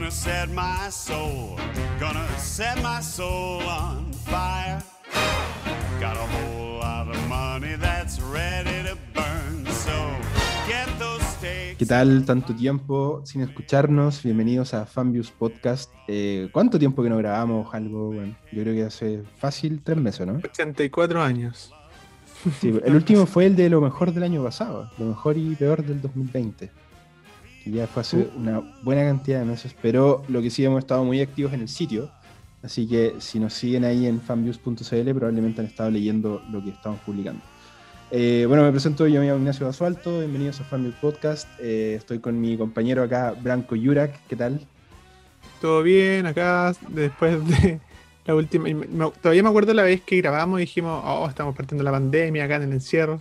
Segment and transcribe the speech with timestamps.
[0.00, 1.56] Gonna set my soul,
[2.00, 4.80] gonna set my soul on fire.
[6.00, 9.92] Got a whole lot of money that's ready to burn, so
[10.66, 11.76] get those stakes.
[11.76, 12.24] ¿Qué tal?
[12.24, 14.22] Tanto tiempo sin escucharnos.
[14.22, 15.92] Bienvenidos a Fanviews Podcast.
[16.08, 18.06] Eh, ¿Cuánto tiempo que no grabamos algo?
[18.06, 20.40] Bueno, yo creo que hace fácil tres meses, ¿no?
[20.42, 21.74] 84 años.
[22.58, 25.84] Sí, el último fue el de lo mejor del año pasado, lo mejor y peor
[25.84, 26.70] del 2020.
[27.70, 31.04] Que ya fue hace una buena cantidad de meses, pero lo que sí hemos estado
[31.04, 32.10] muy activos en el sitio.
[32.62, 37.00] Así que si nos siguen ahí en fanviews.cl, probablemente han estado leyendo lo que estamos
[37.00, 37.40] publicando.
[38.10, 41.48] Eh, bueno, me presento, yo me llamo Ignacio Basualto, bienvenidos a Fanviews Podcast.
[41.60, 44.60] Eh, estoy con mi compañero acá, Branco Yurak, ¿qué tal?
[45.60, 47.80] Todo bien acá, después de
[48.26, 48.64] la última.
[48.64, 52.44] me- Todavía me acuerdo la vez que grabamos y dijimos, oh, estamos partiendo la pandemia
[52.44, 53.20] acá en el encierro.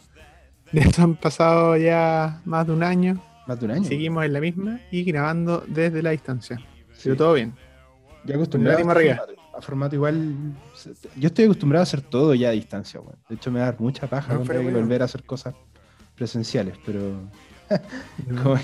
[0.72, 3.22] De han pasado ya más de un año.
[3.50, 3.84] Más de un año.
[3.84, 6.58] Seguimos en la misma y grabando desde la distancia.
[6.94, 7.02] Sí.
[7.06, 7.56] Pero todo bien.
[8.26, 10.36] Ya acostumbrado a, formato, a formato igual.
[11.18, 13.16] Yo estoy acostumbrado a hacer todo ya a distancia, weón.
[13.28, 14.78] De hecho, me da mucha paja No, pero bueno.
[14.80, 15.56] volver a hacer cosas
[16.16, 17.02] presenciales, pero.
[18.44, 18.60] como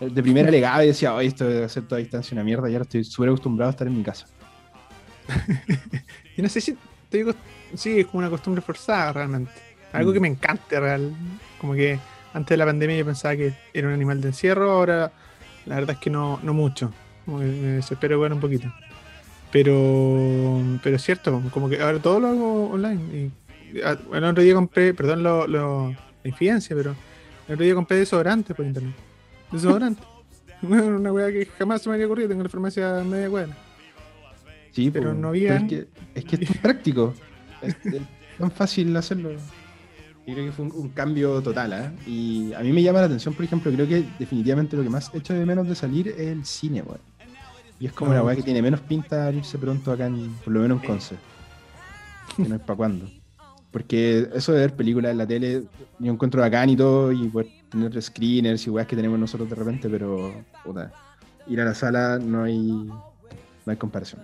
[0.00, 2.68] de primera legaba y decía, oye, esto de hacer todo a distancia es una mierda,
[2.70, 4.26] y ahora estoy súper acostumbrado a estar en mi casa.
[6.36, 6.76] Y no sé si
[7.10, 7.32] te digo,
[7.74, 9.52] sí, es como una costumbre forzada realmente.
[9.92, 10.14] Algo Mm.
[10.14, 11.12] que me encanta real.
[11.60, 11.98] Como que
[12.32, 15.12] antes de la pandemia yo pensaba que era un animal de encierro, ahora
[15.66, 16.92] la verdad es que no, no mucho.
[17.24, 18.72] Como que me desespero igual un poquito.
[19.52, 23.30] Pero, pero es cierto, como que ahora todo lo hago online.
[23.74, 25.88] Y, ah, el otro día compré, perdón lo, lo-
[26.22, 26.94] la infidencia, pero
[27.48, 28.94] el otro día compré desodorante por internet.
[29.50, 30.02] Desodorante.
[30.62, 33.56] Una weá que jamás se me había ocurrido, tengo la farmacia media cuadra.
[34.72, 37.14] Sí, Pero no había- es que, es que es práctico.
[37.62, 38.02] es, es
[38.38, 39.30] tan fácil hacerlo.
[40.26, 41.92] Y creo que fue un, un cambio total, ¿ah?
[42.06, 45.10] Y a mí me llama la atención, por ejemplo, creo que definitivamente lo que más
[45.14, 47.00] echo de menos de salir es el cine, weón.
[47.80, 50.30] Y es como Ah, una weá que tiene menos pinta de abrirse pronto acá, en,
[50.44, 51.16] por lo menos en Conce.
[52.36, 53.06] Que no es para cuándo.
[53.70, 55.62] Porque eso de ver películas en la tele,
[55.98, 59.54] yo encuentro bacán y todo, y poder tener screeners y weas que tenemos nosotros de
[59.56, 60.32] repente, pero
[60.64, 60.92] puta,
[61.46, 62.92] ir a la sala no hay, no
[63.66, 64.20] hay comparación.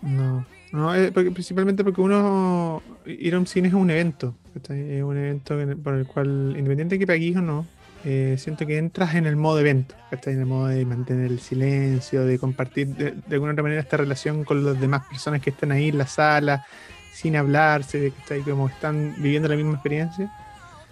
[0.00, 4.96] No, no eh, porque- principalmente porque uno ir a un cine es un evento, ¿cachai?
[4.96, 7.66] es un evento por el cual, independiente de que pagues o no,
[8.04, 10.34] eh, siento que entras en el modo evento, ¿cachai?
[10.34, 13.96] en el modo de mantener el silencio, de compartir de, de alguna otra manera esta
[13.96, 16.66] relación con las demás personas que están ahí en la sala,
[17.12, 20.30] sin hablarse, de que está ahí como están viviendo la misma experiencia,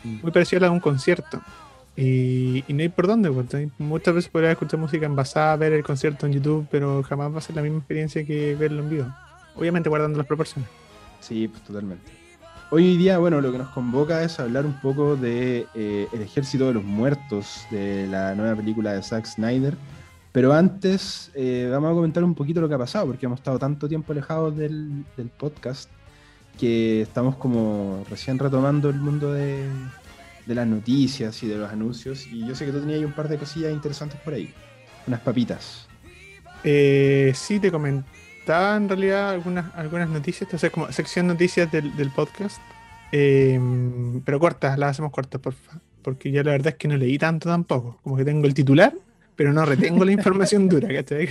[0.05, 0.21] Mm.
[0.23, 1.41] muy parecido a la de un concierto.
[1.97, 3.71] Y, y no hay por dónde, ¿cachai?
[3.79, 7.41] muchas veces podrías escuchar música envasada, ver el concierto en YouTube, pero jamás va a
[7.41, 9.07] ser la misma experiencia que verlo en vivo.
[9.55, 10.69] Obviamente guardando las proporciones.
[11.21, 12.26] Sí, pues totalmente.
[12.69, 16.67] Hoy día, bueno, lo que nos convoca es hablar un poco de eh, El Ejército
[16.67, 19.77] de los Muertos, de la nueva película de Zack Snyder.
[20.33, 23.61] Pero antes, eh, vamos a comentar un poquito lo que ha pasado, porque hemos estado
[23.61, 25.05] tanto tiempo alejados del,
[25.39, 25.89] podcast
[26.59, 29.65] que estamos como recién retomando el mundo de,
[30.47, 32.27] las noticias y de los anuncios.
[32.27, 34.53] Y yo sé que tú tenías un par de cosillas interesantes por ahí.
[35.07, 35.87] Unas papitas.
[36.65, 37.71] Eh, sí, te
[38.47, 42.61] comentaba en realidad algunas, algunas noticias, entonces como sección noticias del, del podcast.
[43.11, 43.59] Eh,
[44.25, 45.81] pero cortas, las hacemos cortas, porfa.
[46.03, 47.99] Porque yo la verdad es que no leí tanto tampoco.
[48.05, 48.95] Como que tengo el titular,
[49.35, 51.29] pero no retengo la información dura, ¿cachai?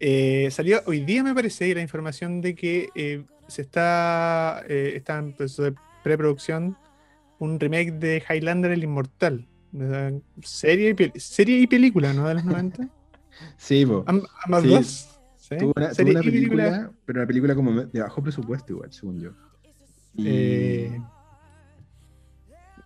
[0.00, 5.18] Eh, salió hoy día, me parece, la información de que eh, se está, eh, está
[5.18, 5.74] en proceso de
[6.04, 6.76] preproducción
[7.38, 9.46] un remake de Highlander el Inmortal.
[10.42, 12.28] Serie y, serie y película, ¿no?
[12.28, 12.86] De los 90.
[13.56, 13.86] Sí,
[14.44, 14.68] ambas Sí.
[14.68, 15.17] dos.
[15.48, 15.56] ¿Sí?
[15.58, 16.22] Tuvo una, tuvo película.
[16.22, 19.30] película, pero una película como de bajo presupuesto igual, según yo.
[20.14, 21.00] Y- Eh,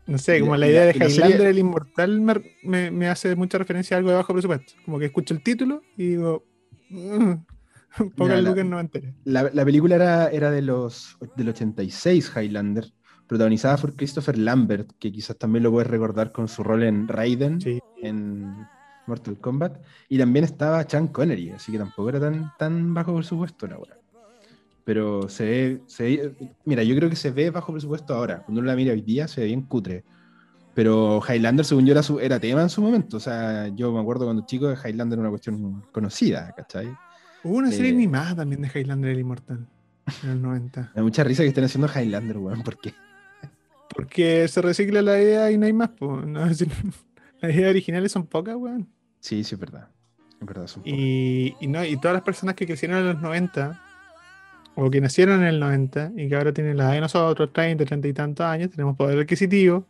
[0.06, 2.34] no sé, como la- idea de Highlander serie- el Inmortal me,
[2.64, 4.72] me- me hace mucha referencia a algo de bajo presupuesto.
[4.84, 6.44] Como que escucho el título y digo,
[6.90, 7.32] "Mm,
[8.16, 9.14] pocas Mira, la- no me.
[9.24, 12.86] La, la película era, era de los, del 86, Highlander,
[13.28, 17.60] protagonizada por Christopher Lambert, que quizás también lo puedes recordar con su rol en Raiden,
[17.60, 17.78] Sí.
[18.02, 18.52] en
[19.06, 19.82] Mortal Kombat.
[20.08, 23.96] Y también estaba Sean Connery, así que tampoco era tan, tan bajo presupuesto la hora.
[24.84, 28.42] Pero se ve, se ve- Mira, yo creo que se ve bajo presupuesto ahora.
[28.42, 30.04] Cuando uno la mira hoy día, se ve bien cutre.
[30.74, 33.18] Pero Highlander, según yo, era, su- era tema en su momento.
[33.18, 36.88] O sea, yo me acuerdo cuando chico de Highlander era una cuestión conocida, ¿cachai?
[37.44, 39.66] Hubo una serie Eh, animada también de Highlander el Inmortal
[40.24, 40.80] en el 90.
[40.94, 42.94] Me da mucha risa que estén haciendo Highlander, weón, porque
[43.88, 45.90] Porque se recicla la idea y no hay más.
[45.90, 46.40] po, ¿no?
[47.42, 48.88] Las ideas originales son pocas, weón.
[49.20, 49.88] Sí, sí, es verdad.
[50.40, 50.98] Es verdad, son pocas.
[50.98, 53.82] Y, y no, y todas las personas que crecieron en los 90
[54.74, 57.84] o que nacieron en el 90 y que ahora tienen la edad de nosotros, 30,
[57.84, 59.86] 30 y tantos años, tenemos poder adquisitivo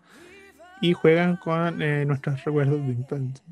[0.81, 3.45] y juegan con eh, nuestros recuerdos de infancia.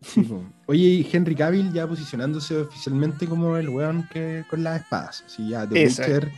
[0.00, 0.28] Sí.
[0.66, 5.24] Oye, y Henry Cavill ya posicionándose oficialmente como el weón que con las espadas.
[5.26, 6.12] Así ya The Exacto.
[6.12, 6.32] Witcher,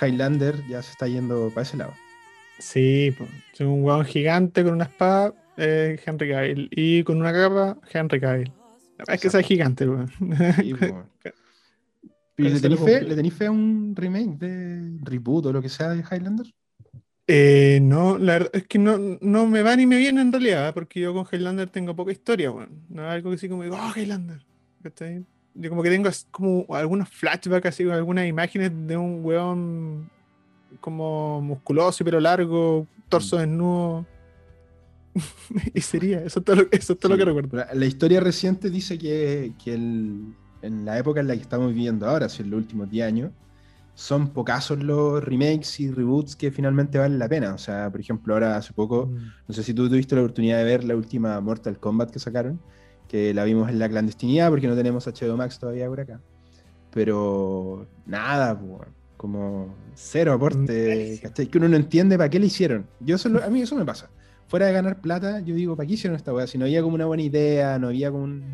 [0.00, 1.94] Highlander ya se está yendo para ese lado.
[2.58, 3.14] Sí.
[3.52, 6.68] Es un hueón gigante con una espada, eh, Henry Cavill.
[6.70, 8.52] Y con una capa, Henry Cavill.
[9.08, 10.10] Es que sea gigante, weón.
[10.56, 11.04] Sí, po.
[12.36, 13.08] ¿Y Eso ¿Le tenéis fe, cumple.
[13.08, 16.46] ¿Le tenéis fe a un remake de reboot o lo que sea de Highlander?
[17.26, 20.74] Eh, no, la verdad es que no, no me va ni me viene en realidad,
[20.74, 22.84] porque yo con Highlander tengo poca historia, weón.
[22.88, 24.44] No es algo que así como digo, oh, Highlander.
[24.82, 25.24] ¿cachai?
[25.54, 30.10] Yo como que tengo como algunos flashbacks, así, con algunas imágenes de un weón
[30.80, 33.40] como musculoso y pero largo, torso Mm.
[33.40, 34.06] desnudo.
[35.74, 37.26] y sería, eso es todo lo, eso es todo lo que Sí.
[37.26, 37.56] recuerdo.
[37.58, 41.68] La, la historia reciente dice que, que el- en la época en la que estamos
[41.74, 43.30] viviendo ahora, si en los últimos 10 años,
[43.94, 47.52] son pocazos los remakes y reboots que finalmente valen la pena.
[47.54, 49.16] O sea, por ejemplo, ahora hace poco, Mm.
[49.48, 52.60] no sé si tú tuviste la oportunidad de ver la última Mortal Kombat que sacaron,
[53.08, 56.20] que la vimos en la clandestinidad porque no tenemos HBO Max todavía por acá.
[56.90, 58.84] Pero nada, po,
[59.16, 61.28] como cero aporte, Malísimo.
[61.28, 61.46] ¿cachai?
[61.46, 62.86] Que uno no entiende para qué le hicieron.
[63.00, 64.10] Yo eso lo- a mí eso me pasa.
[64.52, 66.46] Fuera de ganar plata, yo digo, ¿para qué hicieron esta weá?
[66.46, 68.44] Si no había como una buena idea, no había como un,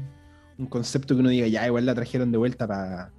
[0.56, 3.10] un concepto que uno diga, ya, igual la trajeron de vuelta para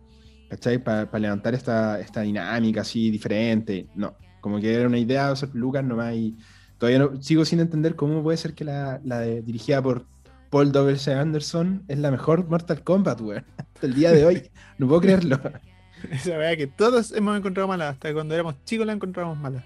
[0.85, 3.87] Para levantar esta, esta dinámica así diferente.
[3.95, 6.37] No, como que era una idea de hacer Lucas nomás y
[6.77, 10.05] todavía no, sigo sin entender cómo puede ser que la, la de- dirigida por
[10.49, 11.13] Paul W.C.
[11.13, 13.45] Anderson es la mejor Mortal Kombat, weón.
[13.57, 14.49] Hasta el día de hoy.
[14.77, 15.37] No puedo creerlo.
[16.11, 19.65] Esa weá que todos hemos encontrado mala, hasta cuando éramos chicos la encontrábamos mala.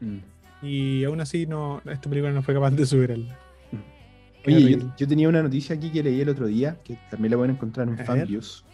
[0.00, 0.31] Mm.
[0.62, 3.38] Y aún así no, esta película no fue capaz de superarla.
[4.42, 7.36] Qué Oye, yo, tenía una noticia aquí que leí el otro día, que también la
[7.36, 7.96] pueden encontrar en.
[7.98, 8.64] Fanviews,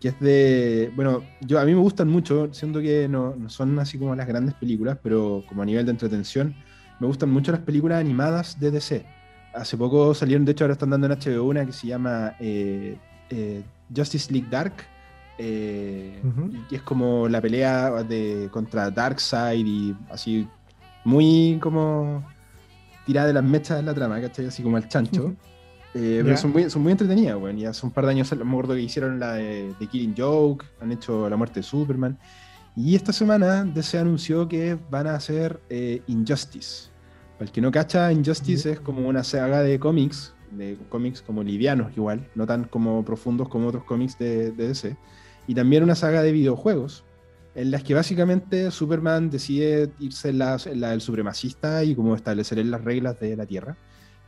[0.00, 3.78] que es de, bueno, yo a mí me gustan mucho, siento que no, no son
[3.78, 6.54] así como las grandes películas, pero como a nivel de entretención,
[6.98, 9.04] me gustan mucho las películas animadas de DC.
[9.54, 12.96] Hace poco salieron, de hecho ahora están dando en HBO una que se llama eh,
[13.28, 13.62] eh,
[13.94, 14.74] Justice League Dark,
[15.38, 20.48] eh, y que es como la pelea de, contra Darkseid y así
[21.04, 22.24] muy como
[23.06, 24.46] tirada de las mechas de la trama, ¿cachai?
[24.46, 25.34] Así como al chancho.
[25.94, 26.36] Eh, pero Ya.
[26.36, 27.58] son muy, son muy entretenidas, weón.
[27.58, 30.64] Y hace un par de años me acuerdo que hicieron la de, de Killing Joke,
[30.80, 32.18] han hecho La muerte de Superman.
[32.74, 36.88] Y esta semana DC anunció que van a hacer eh, Injustice.
[37.34, 41.42] Para el que no cacha, Injustice es como una saga de cómics, de cómics como
[41.42, 44.96] livianos igual, no tan como profundos como otros cómics de, de DC.
[45.46, 47.04] Y también una saga de videojuegos,
[47.54, 52.14] en las que básicamente Superman decide irse en la, en la del supremacista y como
[52.14, 53.76] establecer las reglas de la Tierra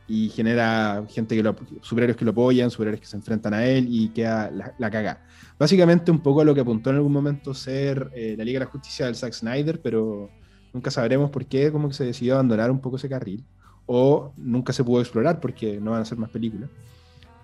[0.07, 3.87] y genera gente que lo, superhéroes que lo apoyan, superhéroes que se enfrentan a él
[3.89, 5.25] y queda la, la caga.
[5.57, 8.65] Básicamente un poco a lo que apuntó en algún momento ser eh, la Liga de
[8.65, 10.29] la Justicia del Zack Snyder, pero
[10.73, 13.43] nunca sabremos por qué como que se decidió abandonar un poco ese carril
[13.87, 16.69] o nunca se pudo explorar porque no van a hacer más películas.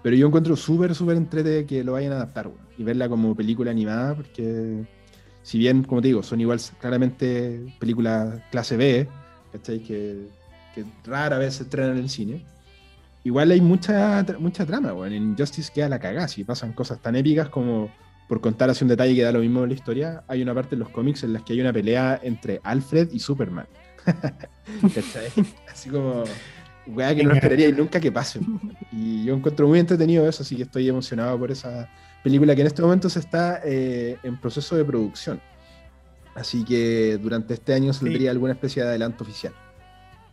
[0.04, 3.36] Pero yo encuentro súper, súper entrete que lo vayan a adaptar weón, y verla como
[3.36, 4.86] película animada porque
[5.44, 9.08] si bien, como te digo, son igual claramente películas clase B,
[9.52, 9.80] ¿cachai?
[9.80, 10.28] Que,
[10.76, 12.46] que rara vez se estrenan en el cine.
[13.24, 15.14] Igual hay mucha, mucha trama, weón.
[15.14, 16.28] En Injustice queda la cagada.
[16.28, 17.92] Si pasan cosas tan épicas como,
[18.28, 20.76] por contar así un detalle que da lo mismo en la historia, hay una parte
[20.76, 23.68] en los cómics en las que hay una pelea entre Alfred y Superman.
[24.82, 25.28] ¿Cachai?
[25.72, 26.24] Así como,
[26.88, 28.40] weá, que no esperaría nunca que pase.
[28.92, 31.90] Y yo encuentro muy entretenido eso, así que estoy emocionado por esa
[32.24, 35.40] película que en este momento se está eh, en proceso de producción.
[36.36, 39.54] Así que durante este año saldría alguna especie de adelanto oficial.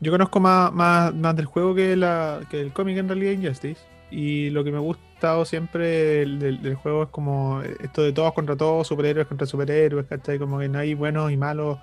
[0.01, 3.81] Yo conozco más, más, más del juego que, la, que del cómic en realidad Injustice.
[4.11, 8.13] Y lo que me ha gustado siempre del, del- del juego es como esto de
[8.13, 10.39] todos contra todos, superhéroes contra superhéroes, ¿cachai?
[10.39, 11.79] Como que no hay buenos y malos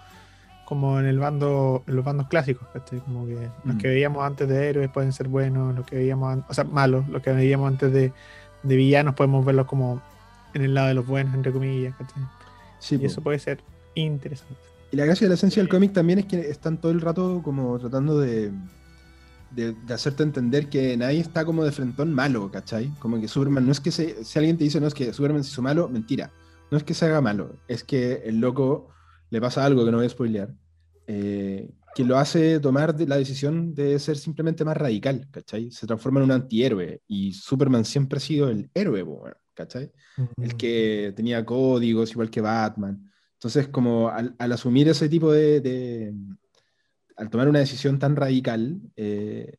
[0.64, 3.00] como en el bando, en los bandos clásicos, ¿cachai?
[3.02, 3.34] Como que
[3.66, 3.78] los Mm.
[3.78, 7.08] que veíamos antes de héroes pueden ser buenos, los que veíamos, an- o sea, malos,
[7.10, 8.12] los que veíamos antes de,
[8.66, 10.02] de villanos podemos verlos como
[10.54, 12.24] en el lado de los buenos, entre comillas, ¿cachai?
[12.80, 13.06] Sí, Y po.
[13.08, 13.64] eso puede ser
[13.96, 14.56] interesante.
[14.92, 17.42] Y la gracia de la esencia del cómic también es que están todo el rato
[17.44, 18.52] como tratando de,
[19.50, 22.92] de, de hacerte entender que nadie está como de frentón malo, ¿cachai?
[23.00, 25.44] Como que Superman no es que se, si alguien te dice no es que Superman
[25.44, 26.32] se hizo malo, mentira.
[26.72, 28.90] No es que se haga malo, es que el loco
[29.30, 30.50] le pasa algo que no voy a spoilear,
[31.08, 35.72] eh, que lo hace tomar la decisión de ser simplemente más radical, ¿cachai?
[35.72, 39.92] Se transforma en un antihéroe y Superman siempre ha sido el héroe, po, weón, ¿cachai?
[40.42, 43.12] el que tenía códigos, igual que Batman.
[43.34, 46.14] Entonces, como al, al asumir ese tipo de, de-
[47.18, 49.58] Al tomar una decisión tan radical, eh,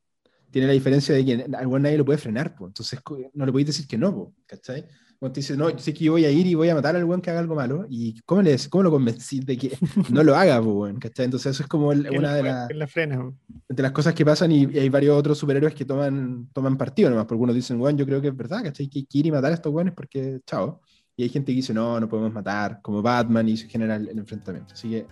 [0.50, 2.66] tiene la diferencia de que al nadie lo puede frenar, po.
[2.66, 3.00] entonces
[3.34, 4.84] no le podéis decir que no, po, ¿cachai?
[5.18, 6.94] Cuando te dice, no, yo sé que yo voy a ir y voy a matar
[6.94, 7.86] al weón que haga algo malo.
[7.88, 9.76] ¿Y cómo, le, cómo lo convencís de que
[10.10, 10.98] no lo haga, weón?
[10.98, 11.24] ¿cachai?
[11.24, 13.32] Entonces, eso es como el- una la- de, las que la frena.
[13.68, 14.52] de las cosas que pasan.
[14.52, 17.24] Y, y hay varios otros superhéroes que toman, toman partido nomás.
[17.24, 18.88] Porque algunos dicen, weón, yo creo que es verdad, ¿cachai?
[18.88, 20.80] Que hay que ir y matar a estos weones porque, chao.
[21.16, 24.08] Y hay gente que dice, no, no podemos matar, como Batman, y se genera el,
[24.10, 24.74] el enfrentamiento.
[24.74, 25.06] Así que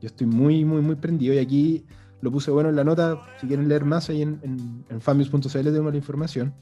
[0.00, 1.34] yo estoy muy, muy, muy prendido.
[1.34, 1.84] Y aquí
[2.20, 3.20] lo puse bueno en la nota.
[3.40, 5.00] Si quieren leer más, ahí en, en, en
[5.72, 6.54] tengo la información.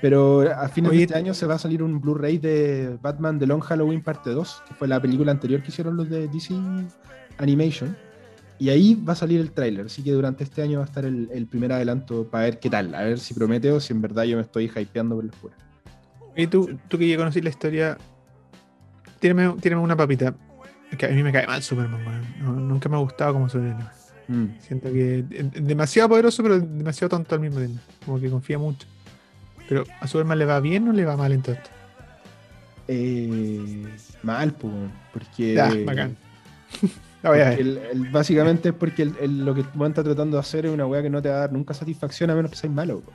[0.00, 3.38] Pero a fines Oye, de este año se va a salir un Blu-ray de Batman
[3.38, 6.54] The Long Halloween parte 2, que fue la película anterior que hicieron los de DC
[7.38, 7.96] Animation.
[8.60, 11.04] Y ahí va a salir el tráiler, así que durante este año va a estar
[11.04, 14.02] el, el primer adelanto para ver qué tal, a ver si promete o si en
[14.02, 15.54] verdad yo me estoy hypeando por la pura.
[16.38, 17.98] Y tú, tú que ya conocí la historia,
[19.18, 20.34] tírame, tírame una papita.
[20.96, 22.24] Que a mí me cae mal Superman, weón.
[22.40, 23.84] No, nunca me ha gustado como superhéroe.
[24.28, 24.46] Mm.
[24.60, 27.80] Siento que es demasiado poderoso, pero demasiado tonto al mismo tiempo.
[28.04, 28.86] Como que confía mucho.
[29.68, 31.70] Pero ¿a Superman le va bien o le va mal en todo esto?
[32.88, 33.84] Eh,
[34.22, 34.72] mal, pues,
[35.12, 35.54] porque...
[35.54, 36.16] Ya, bacán.
[37.22, 37.60] La voy a porque ver.
[37.60, 40.86] el- el- básicamente es porque el- lo que tú está tratando de hacer es una
[40.86, 43.00] weá que no te va a dar nunca satisfacción a menos que seas malo.
[43.00, 43.12] po.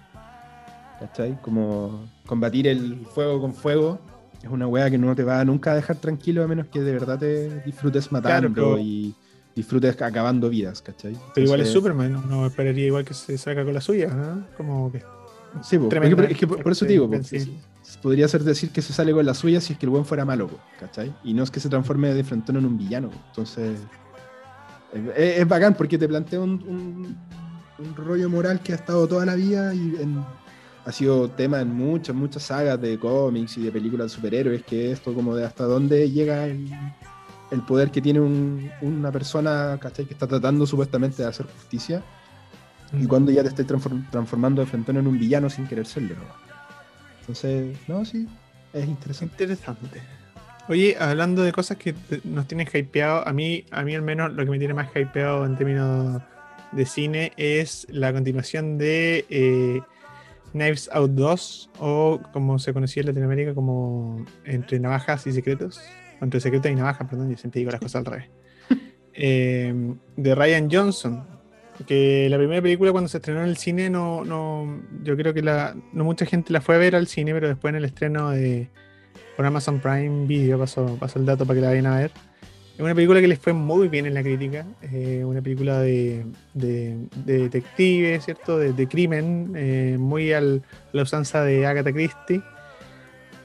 [1.00, 1.38] ¿Cachai?
[1.41, 4.00] Como combatir el fuego con fuego
[4.43, 6.91] es una weá que no te va a nunca dejar tranquilo a menos que de
[6.91, 9.15] verdad te disfrutes matando pero- y
[9.55, 11.15] disfrutes acabando vidas, ¿cachai?
[11.33, 14.45] Pero igual es Superman, uno esperaría igual que se saca con la suya, ¿no?
[14.57, 15.01] Como que
[15.62, 17.15] Sí, po, tremenda- es que por, por eso te digo, po,
[18.01, 20.25] podría ser decir que se sale con la suya si es que el buen fuera
[20.25, 21.13] malo, po, ¿cachai?
[21.24, 23.10] Y no es que se transforme de frente en un villano.
[23.29, 23.79] Entonces,
[24.93, 27.17] es, es bacán porque te plantea un, un-
[27.79, 30.24] un rollo moral que ha estado toda la vida y en-
[30.86, 34.91] ha sido tema en muchas, muchas sagas de cómics y de películas de superhéroes, que
[34.91, 36.69] esto como de hasta dónde llega el,
[37.51, 40.05] el poder que tiene un- una persona, ¿cachai?
[40.05, 42.03] Que está tratando supuestamente de hacer justicia
[43.00, 46.16] y cuando ya te transform- transformando de frente en un villano sin querer serlo.
[47.22, 48.28] Entonces, no, sí,
[48.74, 49.44] es interesante.
[49.44, 50.02] Interesante.
[50.70, 54.46] Oye, hablando de cosas que nos tienen hypeado, a mí, a mí al menos lo
[54.46, 56.22] que me tiene más hypeado en términos
[56.72, 59.82] de cine es la continuación de eh,
[60.54, 65.82] Knives Out 2, o como se conocía en Latinoamérica como Entre Navajas y Secretos.
[66.22, 68.30] o Entre Secretos y Navajas, perdón, yo siempre digo las cosas al revés.
[69.16, 71.24] Eh, de Ryan Johnson,
[71.84, 75.42] que la primera película cuando se estrenó en el cine no, no yo creo que
[75.42, 78.32] la, no mucha gente la fue a ver al cine, pero después en el estreno
[78.32, 78.70] de
[79.36, 82.12] por Amazon Prime Video pasó, pasó el dato para que la vayan a ver.
[82.75, 86.25] Es una película que les fue muy bien en la crítica, eh, una película de,
[86.56, 88.58] de, de detective, ¿cierto?
[88.58, 92.42] De, crimen, eh, muy al, la usanza de Agatha Christie,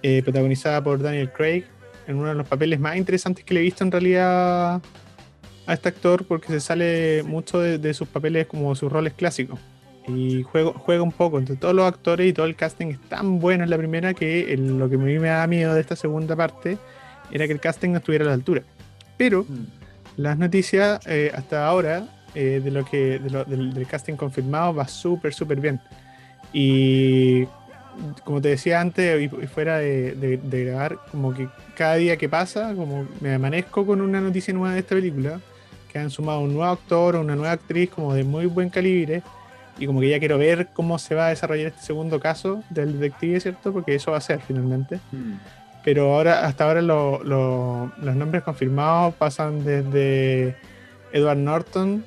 [0.03, 1.65] eh, protagonizada por Daniel Craig,
[2.07, 4.81] en uno de los papeles más interesantes que le he visto en realidad
[5.69, 9.61] a este actor, porque se sale mucho de, de sus papeles como sus roles clásicos.
[10.09, 13.39] Y juega, juega un poco entre todos los actores y todo el casting es tan
[13.39, 15.95] bueno en la primera que el- lo que a mí me da miedo de esta
[15.97, 16.79] segunda parte
[17.31, 18.63] era que el casting no estuviera a la altura.
[19.19, 19.45] Pero
[20.17, 24.75] las noticias eh, hasta ahora eh, de lo que de lo- del, del casting confirmado
[24.75, 25.79] va súper súper bien
[26.53, 27.45] y
[28.25, 32.29] como te decía antes y, fuera de, de- de grabar como que cada día que
[32.29, 35.41] pasa como me amanezco con una noticia nueva de esta película
[35.99, 39.23] que han sumado un nuevo actor o una nueva actriz como de muy buen calibre
[39.79, 42.99] y como que ya quiero ver cómo se va a desarrollar este segundo caso del
[42.99, 45.35] detective cierto porque eso va a ser finalmente Mm.
[45.85, 50.57] pero ahora hasta ahora lo- lo- los nombres confirmados pasan desde
[51.13, 52.05] Edward Norton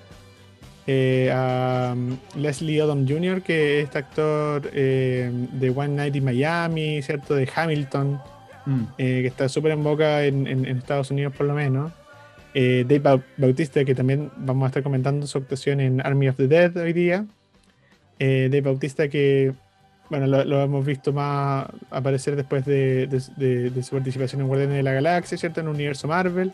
[0.88, 6.26] eh, a um, Leslie Odom Jr., que es este actor eh, de One Night in
[6.26, 7.36] Miami, ¿cierto?
[7.36, 8.20] De Hamilton,
[8.66, 8.82] Mm.
[8.98, 11.92] eh, que está súper en boca en, en- en Estados Unidos por lo menos.
[12.54, 16.36] Eh, Dave Bau- Bautista, que también vamos a estar comentando su actuación en Army of
[16.38, 17.26] the Dead hoy día.
[18.20, 19.54] Eh, Dave Bautista, que
[20.10, 23.08] bueno, lo, hemos visto más aparecer después de,
[23.82, 25.62] su participación en Guardianes de la Galaxia, ¿cierto?
[25.62, 26.52] En universo Marvel.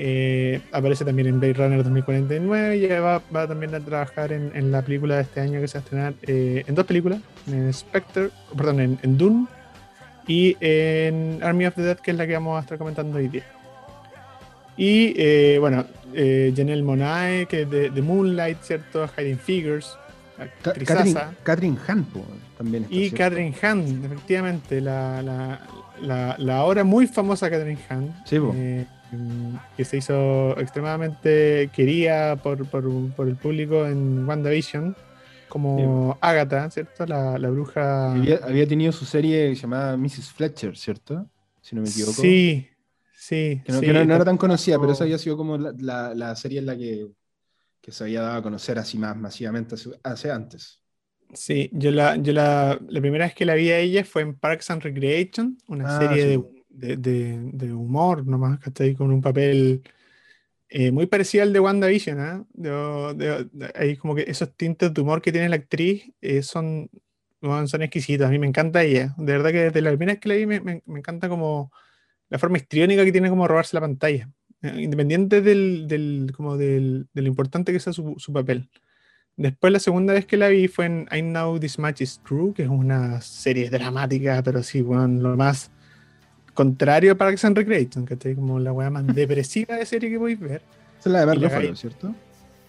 [0.00, 4.70] Eh, aparece también en Blade Runner 2049 y va, va también a trabajar en, en
[4.70, 8.30] la película de este año que se va a estrenar en dos películas, en Spectre,
[8.56, 9.46] perdón, en, en Dune
[10.28, 13.28] y en Army of the Dead, que es la que vamos a estar comentando hoy
[13.28, 13.44] día.
[14.78, 19.06] Y eh, bueno, eh, Janelle Monae, que es de, de Moonlight, ¿cierto?
[19.18, 19.96] Hiding Figures.
[20.62, 22.24] Catherine, Catherine Hahn, po,
[22.56, 23.16] también está, Y ¿cierto?
[23.16, 25.60] Catherine Hahn, efectivamente, la, la,
[26.00, 28.86] la, la ahora muy famosa Catherine Hahn, Sí, eh,
[29.76, 32.84] que se hizo extremadamente querida por, por,
[33.16, 34.94] por el público en WandaVision,
[35.48, 37.04] como Agatha, ¿cierto?
[37.06, 38.12] La, la bruja.
[38.12, 40.30] Había, había tenido su serie llamada Mrs.
[40.32, 41.26] Fletcher, ¿cierto?
[41.62, 42.20] Si no me equivoco.
[42.20, 42.68] Sí,
[43.28, 43.60] sí.
[43.64, 45.72] Que no, sí, que no- no era tan conocida, pero esa había sido como la,
[45.78, 47.06] la- la serie en la que,
[47.80, 50.82] que se había dado a conocer así más masivamente hace, hace antes.
[51.34, 54.34] Sí, yo la, yo la, la primera vez que la vi a ella fue en
[54.34, 56.44] Parks and Recreation, una Ah, serie sí.
[56.70, 59.82] de, de, de- humor nomás, que está ahí con un papel
[60.70, 62.46] eh, muy parecido al de WandaVision, ¿ah?
[62.54, 66.90] De- ahí como que esos tintes de humor que tiene la actriz eh, son,
[67.42, 70.28] son exquisitos, a mí me encanta ella, de verdad que desde la primera vez que
[70.28, 71.72] la vi me, me- me encanta como
[72.30, 74.30] la forma histriónica que tiene como robarse la pantalla,
[74.62, 78.68] eh, independiente del, del, como del, de lo importante que sea su, su papel.
[79.36, 82.52] Después la segunda vez que la vi fue en I Know This Match Is True,
[82.52, 85.70] que es una serie dramática, pero sí, bueno, lo más
[86.54, 90.40] contrario a Parks and Recreation, que como la weá más depresiva de serie que podéis
[90.40, 90.62] ver.
[90.98, 92.14] Esa es la de Mark Ruffalo, ¿cierto?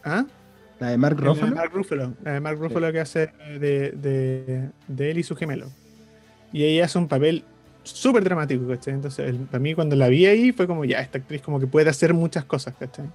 [0.03, 0.25] ¿Ah?
[0.79, 1.55] La de Mark La de Ruffalo.
[1.55, 5.71] Mark Ruffalo, la de Mark Ruffalo que hace de, de, de él y su gemelo.
[6.53, 7.45] Y ella hace un papel
[7.89, 8.93] súper dramático, ¿cachai?
[8.93, 11.89] Entonces, para mí cuando la vi ahí fue como, ya, esta actriz como que puede
[11.89, 13.05] hacer muchas cosas, ¿cachai?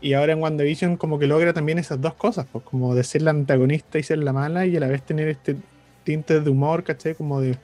[0.00, 3.22] Y ahora en WandaVision como que logra también esas dos cosas, pues como de ser
[3.22, 5.56] la antagonista y ser la mala y a la vez tener este
[6.04, 7.14] tinte de humor, ¿cachai?
[7.14, 7.56] Como de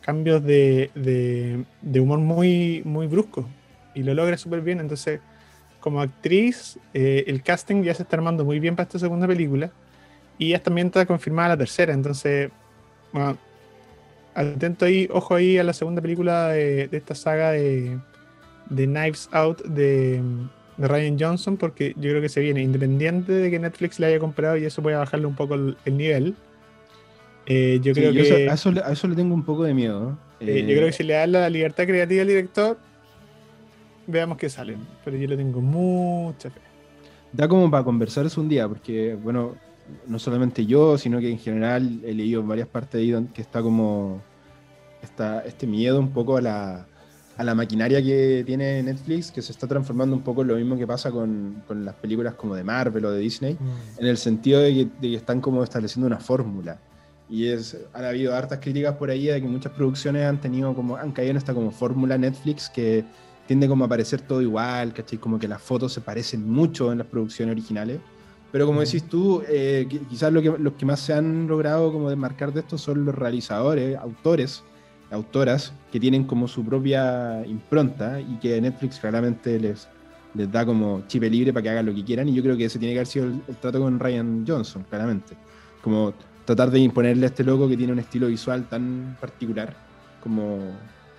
[0.00, 3.46] cambios de, de, de humor muy, muy bruscos.
[3.94, 5.20] Y lo logra súper bien, entonces
[5.84, 9.70] como actriz, eh, el casting ya se está armando muy bien para esta segunda película.
[10.38, 11.92] Y ya también está confirmada la tercera.
[11.92, 12.50] Entonces,
[13.12, 13.36] bueno,
[14.34, 18.02] atento ahí, ojo ahí a la segunda película de, de esta saga de,
[18.66, 20.22] de Knives Out de,
[20.76, 24.20] de Ryan Johnson, porque yo creo que se viene, independiente de que Netflix le haya
[24.20, 26.40] comprado y eso puede bajarle un poco el, el nivel.
[27.46, 28.22] Eh, yo Sí, creo yo que.
[28.22, 30.22] eso- a, eso, a eso le tengo un poco de miedo.
[30.46, 32.84] Eh, Eh, yo creo que si le da la libertad creativa al director,
[34.06, 34.78] veamos qué sale.
[35.02, 36.62] Pero yo le tengo mucha fe.
[37.32, 39.63] Da como para conversar eso un día, porque, bueno,
[40.06, 43.42] no solamente yo, sino que en general he leído en varias partes ahí donde- que
[43.42, 44.20] está como
[45.02, 46.86] está este miedo un poco a la,
[47.36, 50.78] a la maquinaria que tiene Netflix, que se está transformando un poco en lo mismo
[50.78, 53.58] que pasa con, con las películas como de Marvel o de Disney,
[53.98, 56.78] en el sentido de que, de que están como estableciendo una fórmula.
[57.28, 60.96] Y es, han habido hartas críticas por ahí de que muchas producciones han tenido como,
[60.96, 63.04] han caído en esta como fórmula Netflix que
[63.46, 65.18] tiende como a parecer todo igual, ¿cachai?
[65.18, 67.98] Como que las fotos se parecen mucho en las producciones originales.
[68.54, 71.92] Pero como decís tú, eh, qui- quizás lo que, los que más se han logrado
[71.92, 74.62] como desmarcar de esto son los realizadores, autores,
[75.10, 79.88] autoras, que tienen como su propia impronta y que Netflix claramente les,
[80.34, 82.28] les da como chip libre para que hagan lo que quieran.
[82.28, 84.84] Y yo creo que ese tiene que haber sido el, el trato con Ryan Johnson,
[84.88, 85.34] claramente.
[85.82, 86.14] Como
[86.44, 89.74] tratar de imponerle a este loco que tiene un estilo visual tan particular,
[90.22, 90.58] como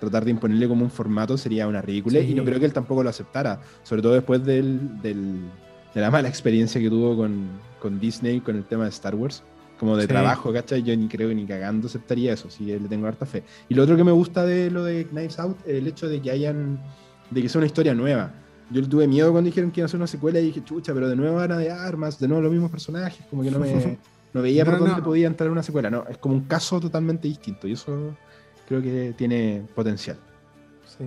[0.00, 2.18] tratar de imponerle como un formato sería una ridícula.
[2.20, 2.28] Sí.
[2.30, 5.50] Y no creo que él tampoco lo aceptara, sobre todo después del, del-
[5.96, 7.48] de la mala experiencia que tuvo con,
[7.80, 9.42] con Disney, con el tema de Star Wars.
[9.80, 10.08] Como de Sí.
[10.08, 10.82] trabajo, ¿cachai?
[10.82, 13.42] Yo ni creo ni cagando aceptaría eso, sí, le tengo harta fe.
[13.68, 16.30] Y lo otro que me gusta de lo de Knives Out, el hecho de que
[16.30, 16.78] hayan,
[17.30, 18.30] de que sea una historia nueva.
[18.70, 21.08] Yo tuve miedo cuando dijeron que iba a ser una secuela y dije, chucha, pero
[21.08, 23.98] de nuevo Ana de Armas, de nuevo los mismos personajes, como que no me
[24.34, 25.02] no veía por No, dónde no.
[25.04, 25.90] podía entrar una secuela.
[25.90, 28.14] No, es como un caso totalmente distinto y eso
[28.68, 30.16] creo que tiene potencial.
[30.86, 31.04] Sí.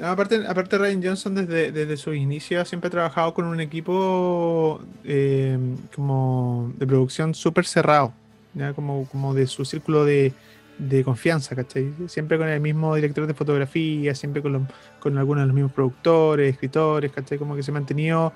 [0.00, 4.80] No, aparte, aparte Ryan Johnson desde, desde sus inicios siempre ha trabajado con un equipo
[5.04, 5.58] eh,
[5.94, 8.12] como de producción súper cerrado,
[8.54, 8.72] ¿ya?
[8.72, 10.32] Como, como de su círculo de,
[10.78, 11.92] de confianza, ¿cachai?
[12.08, 16.52] Siempre con el mismo director de fotografía, siempre con, con algunos de los mismos productores,
[16.52, 17.38] escritores, ¿cachai?
[17.38, 18.32] Como que se ha mantenido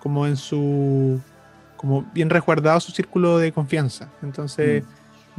[0.00, 1.20] como en su
[1.76, 4.10] como bien resguardado su círculo de confianza.
[4.22, 4.84] Entonces,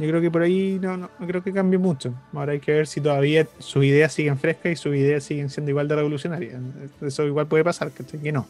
[0.00, 2.14] yo creo que por ahí no, no, no creo que cambie mucho.
[2.32, 5.70] Ahora hay que ver si todavía sus ideas siguen frescas y sus ideas siguen siendo
[5.70, 6.60] igual de revolucionarias.
[7.00, 7.90] Eso igual puede pasar.
[7.92, 8.46] Que no.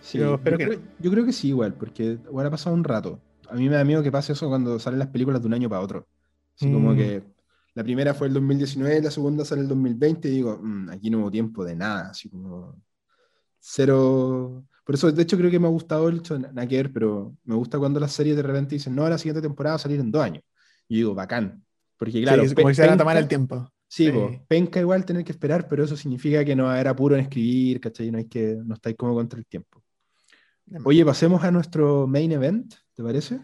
[0.00, 2.84] Sí, yo, espero que creo, yo creo que sí, igual, porque igual ha pasado un
[2.84, 3.20] rato.
[3.50, 5.68] A mí me da miedo que pase eso cuando salen las películas de un año
[5.68, 6.06] para otro.
[6.56, 6.96] Así como Mm.
[6.96, 7.22] que
[7.74, 11.18] la primera fue el 2019, la segunda sale el 2020 y digo, "Mm, aquí no
[11.20, 12.74] hubo tiempo de nada, así como
[13.60, 14.64] cero.
[14.88, 16.22] Por eso, de hecho, creo que me ha gustado el
[16.66, 19.76] ver, pero me gusta cuando las series de repente dicen, no, la siguiente temporada va
[19.76, 20.42] a salir en dos años.
[20.88, 21.62] Y digo, bacán.
[21.98, 23.70] Porque claro, Sí, como que se van a tomar el tiempo.
[23.86, 24.12] Sí, Sí.
[24.12, 27.16] po, penca igual tener que esperar, pero eso significa que no va a haber apuro
[27.16, 28.10] en escribir, ¿cachai?
[28.10, 29.82] No, hay que, no estáis como contra el tiempo.
[30.84, 33.40] Oye, pasemos a nuestro main event, ¿te parece?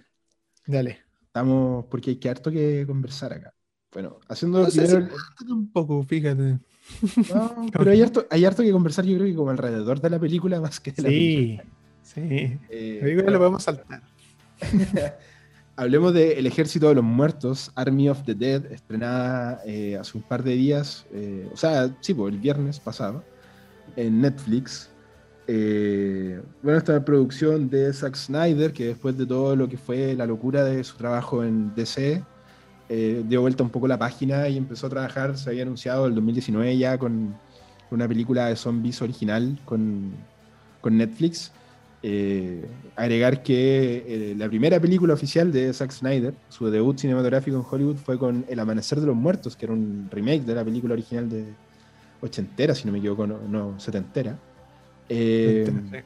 [0.67, 1.01] Dale.
[1.27, 3.53] Estamos, porque hay que harto que conversar acá.
[3.93, 5.11] Bueno, haciendo No sé si el-
[5.47, 6.59] Tampoco, fíjate.
[7.35, 10.19] No, pero hay harto, hay harto que conversar, yo creo que como alrededor de la
[10.19, 11.65] película más que de la película.
[12.03, 12.59] Sí, sí.
[12.71, 14.03] Eh, Lo digo que lo podemos saltar.
[15.77, 20.23] Hablemos de El Ejército de los Muertos, Army of the Dead, estrenada eh, hace un
[20.23, 23.25] par de días, eh, o sea, sí, pues, el viernes pasado,
[23.97, 24.89] en Netflix.
[25.49, 30.27] Eh, bueno, esta producción de Zack Snyder, que después de todo lo que fue la
[30.27, 32.23] locura de su trabajo en DC,
[32.89, 36.15] eh, dio vuelta un poco la página y empezó a trabajar, se había anunciado el
[36.15, 37.35] 2019 ya con
[37.91, 40.13] una película de zombies original con,
[40.81, 41.53] con Netflix.
[42.07, 42.63] Eh,
[42.97, 47.97] agregar que eh, la primera película oficial de Zack Snyder, su debut cinematográfico en Hollywood,
[47.97, 51.31] fue con El Amanecer de los Muertos, que era un remake de la película original
[51.31, 51.45] de
[52.21, 54.37] ochentera, si no me equivoco, no, no setentera.
[55.09, 55.99] Eh, Sí.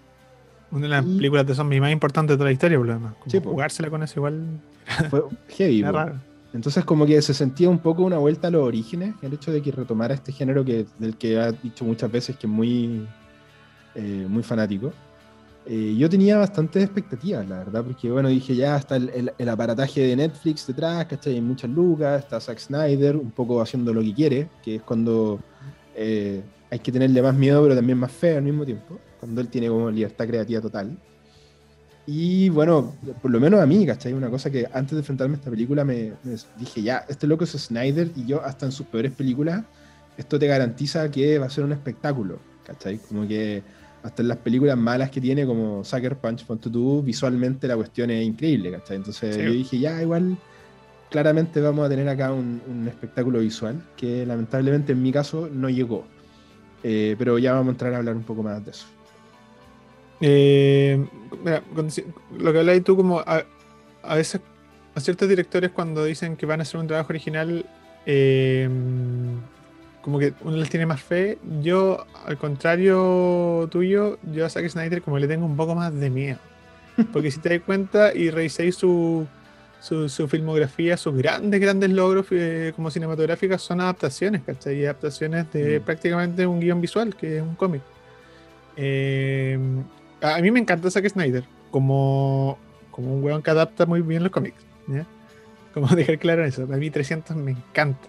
[0.71, 2.79] Una de las y- películas de zombies más importantes de toda la historia.
[2.79, 4.61] Como Sí, jugársela con eso igual
[5.09, 5.81] fue heavy.
[5.81, 6.21] era raro.
[6.55, 9.61] Entonces como que se sentía un poco una vuelta a los orígenes, el hecho de
[9.61, 13.07] que retomara este género que, del que ha dicho muchas veces que es muy,
[13.95, 14.93] eh, muy fanático.
[15.67, 19.49] Eh, yo tenía bastantes expectativas, la verdad, porque bueno, dije ya está el, el- el
[19.51, 21.35] aparataje de Netflix detrás, ¿cachai?
[21.35, 25.39] Hay muchas lucas, está Zack Snyder un poco haciendo lo que quiere, que es cuando
[25.95, 29.49] eh, hay que tenerle más miedo pero también más fe al mismo tiempo, cuando él
[29.49, 30.97] tiene como libertad creativa total.
[32.11, 34.15] Y bueno, por lo menos a mí, ¿cachai?
[34.15, 37.45] Una cosa que antes de enfrentarme a esta película me, me dije, ya, este loco
[37.45, 39.63] es Snyder y yo hasta en sus peores películas,
[40.17, 42.97] esto te garantiza que va a ser un espectáculo, ¿cachai?
[42.97, 43.63] Como que
[44.03, 48.11] hasta en las películas malas que tiene, como Sucker Punch, ponte tú, visualmente la cuestión
[48.11, 48.97] es increíble, ¿cachai?
[48.97, 49.43] Entonces Sí.
[49.43, 50.39] yo dije, ya, igual,
[51.11, 55.69] claramente vamos a tener acá un, un espectáculo visual que lamentablemente en mi caso no
[55.69, 56.07] llegó.
[56.83, 58.87] Eh, pero ya vamos a entrar a hablar un poco más de eso.
[60.21, 61.05] Eh,
[61.45, 61.63] mira,
[62.39, 63.45] lo que habláis tú, como a,
[64.03, 64.41] a veces
[64.95, 67.65] a ciertos directores cuando dicen que van a hacer un trabajo original,
[68.05, 68.69] eh,
[70.03, 71.39] como que uno les tiene más fe.
[71.63, 76.11] Yo, al contrario tuyo, yo a Zack Snyder como le tengo un poco más de
[76.11, 76.39] miedo.
[77.13, 79.27] Porque si te das cuenta y revisáis su,
[79.81, 84.81] su, su filmografía, sus grandes, grandes logros eh, como cinematográficas son adaptaciones, ¿cachai?
[84.81, 85.83] Y adaptaciones de Mm.
[85.85, 87.83] prácticamente un guion visual, que es un cómic.
[88.77, 89.59] Eh,
[90.21, 92.59] a mí me encanta Zack Snyder como,
[92.91, 94.65] como un weón que adapta muy bien los cómics.
[94.87, 95.07] ¿ya?
[95.75, 96.65] Como dejar claro eso.
[96.65, 98.09] A mí 300 me encanta.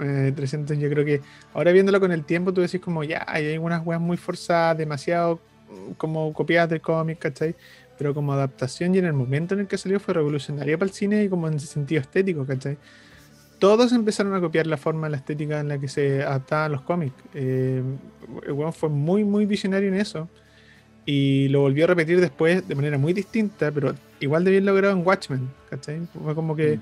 [0.00, 1.22] Eh, 300 yo creo que
[1.54, 5.40] ahora viéndolo con el tiempo tú decís como ya hay algunas weas muy forzadas, demasiado
[5.70, 7.54] mm, como copiadas del cómic, ¿cachai?
[7.96, 10.94] Pero como adaptación y en el momento en el que salió fue revolucionaria para el
[10.94, 12.76] cine y como en sentido estético, ¿cachai?
[13.58, 17.16] Todos empezaron a copiar la forma, la estética en la que se adaptaban los cómics.
[17.34, 17.82] Eh,
[18.46, 20.28] el weón fue muy, muy visionario en eso.
[21.10, 24.92] Y lo volvió a repetir después de manera muy distinta, pero igual de bien logrado
[24.92, 26.06] en Watchmen, ¿cachai?
[26.22, 26.78] Fue como que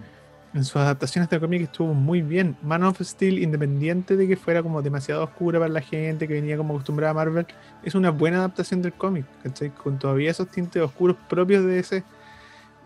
[0.52, 2.56] en sus adaptaciones de cómic estuvo muy bien.
[2.60, 6.56] Man of Steel, independiente de que fuera como demasiado oscura para la gente que venía
[6.56, 7.46] como acostumbrada a Marvel,
[7.84, 9.70] es una buena adaptación del cómic, ¿cachai?
[9.70, 12.02] Con todavía esos tintes oscuros propios de ese.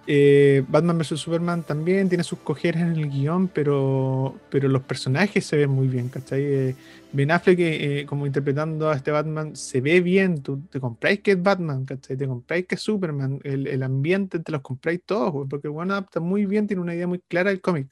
[0.07, 5.45] Eh, Batman vs Superman también tiene sus cojeras en el guion, pero, pero los personajes
[5.45, 6.43] se ven muy bien, ¿cachai?
[6.43, 6.77] Eh,
[7.13, 10.43] Ben Affleck, eh, como interpretando a este Batman, se ve bien.
[10.43, 12.17] Tú te compráis que es Batman, ¿cachai?
[12.17, 13.41] Te compráis que es Superman.
[13.45, 16.83] El, el ambiente te los compráis todos, güey, porque el bueno adapta muy bien, tiene
[16.83, 17.89] una idea muy clara del cómic.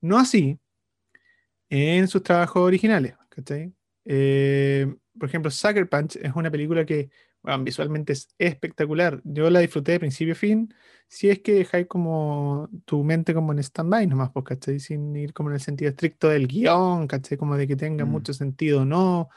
[0.00, 0.58] No así
[1.68, 3.72] en sus trabajos originales, ¿cachai?
[5.18, 7.10] Por ejemplo, Sucker Punch es una película que
[7.46, 9.20] bueno, visualmente es espectacular.
[9.24, 10.74] Yo la disfruté de principio a fin.
[11.08, 14.80] Si es que dejáis como tu mente como en stand-by nomás, pues, ¿cachai?
[14.80, 17.38] Sin ir como en el sentido estricto del guion, ¿cachai?
[17.38, 18.08] Como de que tenga Mm.
[18.10, 19.28] mucho sentido o no.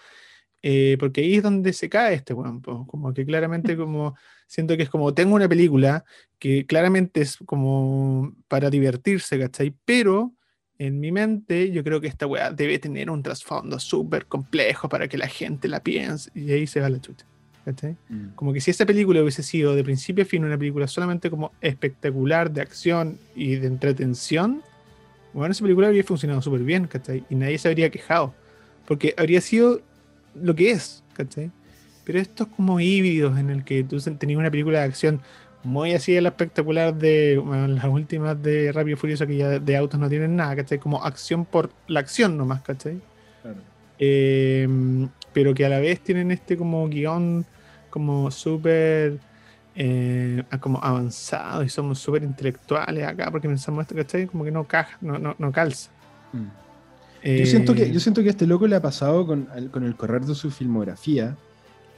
[0.62, 4.15] Eh, porque ahí es donde se cae este weón, como que claramente como
[4.48, 6.04] siento que es como tengo una película
[6.39, 9.74] que claramente es como para divertirse, ¿cachai?
[9.86, 10.34] Pero
[10.78, 15.08] en mi mente yo creo que esta weá debe tener un trasfondo súper complejo para
[15.08, 17.26] que la gente la piense y ahí se va la chucha,
[17.69, 17.95] ¿cachai?
[18.10, 18.29] Mm.
[18.36, 21.51] Como que si esta película hubiese sido de principio a fin una película solamente como
[21.62, 24.62] espectacular de acción y de entretención,
[25.34, 27.23] bueno, esa película habría funcionado súper bien, ¿cachai?
[27.29, 28.34] Y nadie se habría quejado,
[28.88, 29.82] porque habría sido
[30.41, 31.51] lo que es, ¿cachai?
[32.03, 35.21] Pero estos como híbridos en el que tú tenías una película de acción
[35.63, 39.60] muy así de la espectacular de bueno, las últimas de Rápido y Furioso que ya
[39.60, 40.79] de autos no tienen nada, ¿cachai?
[40.79, 42.99] Como acción por la acción nomás, ¿cachai?
[43.43, 43.58] Claro.
[43.99, 44.67] Eh,
[45.34, 47.45] pero que a la vez tienen este como guion
[47.89, 49.21] como súper
[49.73, 54.28] eh, como avanzado y somos súper intelectuales acá porque pensamos esto, ¿cachai?
[54.28, 55.91] Como que no caja, no, no, no calza.
[56.32, 56.47] Mm.
[57.36, 59.71] Yo siento, que, Eh, yo siento que a este loco le ha pasado con, el-
[59.71, 61.39] con el correr de su filmografía.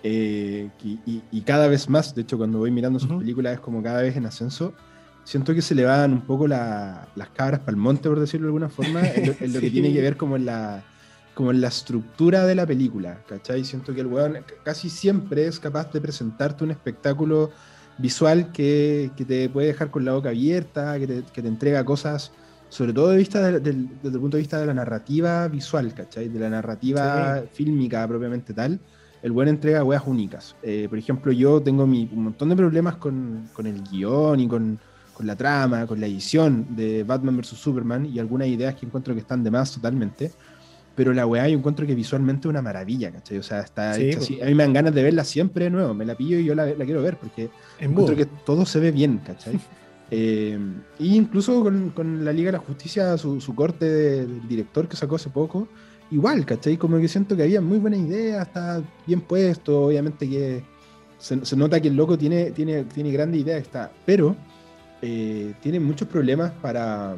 [0.03, 3.15] eh, y, y- y cada vez más, de hecho, cuando voy mirando sus Ujú.
[3.15, 4.77] películas es como cada vez en ascenso.
[5.23, 8.47] Siento que se le van un poco la- las cabras para el monte, por decirlo
[8.47, 10.87] de alguna forma, en lo, en lo que tiene que ver como en la
[11.33, 13.63] como en la estructura de la película, ¿cachai?
[13.63, 17.51] Siento que el weón casi siempre es capaz de presentarte un espectáculo
[17.97, 21.83] visual que, que te puede dejar con la boca abierta, que te, que te entrega
[21.85, 22.31] cosas
[22.69, 25.93] sobre todo de vista de- del- desde el punto de vista de la narrativa visual,
[25.93, 26.29] ¿cachai?
[26.29, 28.79] De la narrativa fílmica propiamente tal,
[29.21, 30.55] el buen entrega weas únicas.
[30.63, 34.47] Eh, por ejemplo, yo tengo mi, un montón de problemas con, con el guion y
[34.47, 34.79] con,
[35.13, 37.47] con la trama, con la edición de Batman vs.
[37.49, 40.31] Superman y algunas ideas que encuentro que están de más totalmente.
[40.95, 43.37] Pero la weá yo encuentro que visualmente es una maravilla, ¿cachai?
[43.37, 44.19] O sea, está Sí, hecha.
[44.43, 46.53] A mí me dan ganas de verla siempre de nuevo, me la pillo y yo
[46.55, 47.49] la, la quiero ver, porque
[47.79, 49.59] En encuentro que todo se ve bien, ¿cachai?
[50.13, 50.59] Eh,
[50.99, 54.85] y incluso con, con la Liga de la Justicia, su, su corte de- del director
[54.89, 55.69] que sacó hace poco,
[56.11, 56.75] igual, ¿cachai?
[56.75, 60.63] Como que siento que había muy buena idea, está bien puesto, obviamente que
[61.17, 64.35] se, se nota que el loco tiene, tiene, tiene grandes ideas, está, pero
[65.01, 67.15] eh, tiene muchos problemas para,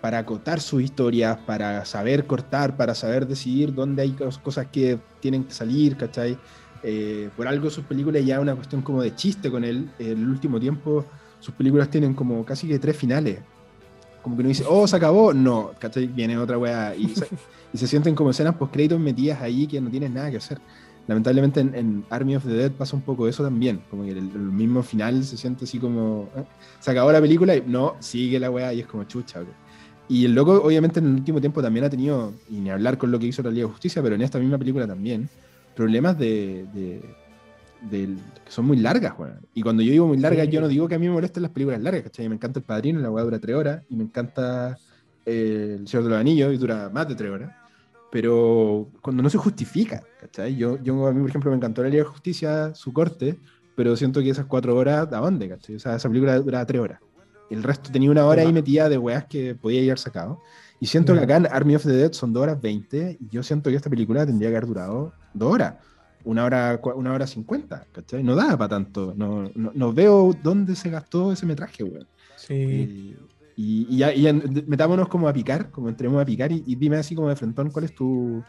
[0.00, 4.98] para acotar sus historias, para saber cortar, para saber decidir dónde hay cos- cosas que
[5.20, 6.38] tienen que salir, ¿cachai?
[6.82, 9.90] Eh, por algo sus películas ya una cuestión como de chiste con él.
[9.98, 11.04] El último tiempo
[11.40, 13.40] sus películas tienen como casi que tres finales.
[14.22, 15.32] Como que uno dice, oh, se acabó.
[15.34, 16.06] No, ¿cachai?
[16.06, 16.94] Viene otra weá.
[16.94, 17.26] Y se,
[17.72, 20.60] y se sienten como escenas post créditos metidas ahí que no tienen nada que hacer.
[21.06, 23.82] Lamentablemente en, en Army of the Dead pasa un poco eso también.
[23.90, 26.44] Como que el, el mismo final se siente así como, ¿eh?
[26.80, 29.40] se acabó la película y no, sigue la weá y es como chucha.
[29.40, 29.48] ok.
[30.08, 33.10] Y el loco, obviamente, en el último tiempo también ha tenido, y ni hablar con
[33.10, 35.28] lo que hizo la Liga de Justicia, pero en esta misma película también,
[35.76, 37.00] problemas de, de-
[37.90, 39.38] que son muy largas, weón.
[39.54, 40.52] Y cuando yo digo muy largas, Sí.
[40.52, 42.28] yo no digo que a mí me molesten las películas largas, ¿cachai?
[42.28, 44.76] Me encanta El Padrino, la weá dura tres horas, y me encanta
[45.26, 47.52] eh, El Señor de los Anillos, y dura más de tres horas.
[48.10, 50.56] Pero cuando no se justifica, ¿cachai?
[50.56, 53.38] Yo, yo a mí, por ejemplo, me encantó la Liga de Justicia, su corte,
[53.76, 55.76] pero siento que esas cuatro horas, ¿a dónde, cachai?
[55.76, 57.00] O sea, esa película duraba tres horas.
[57.50, 60.40] El resto tenía una hora ahí metida de weas que podía haber sacado.
[60.80, 63.42] Y siento que acá en Army of the Dead son dos horas 20, y yo
[63.42, 65.74] siento que esta película tendría que haber durado dos horas.
[66.24, 68.22] Una hora, una hora cincuenta, ¿cachai?
[68.22, 69.14] No da para tanto.
[69.16, 72.06] No, no, no veo dónde se gastó ese metraje, weón.
[72.36, 73.16] Sí.
[73.56, 74.32] Y, y y ya
[74.66, 77.70] metámonos como a picar, como entremos a picar, y, y dime así como de frentón
[77.70, 78.44] cuál es tu.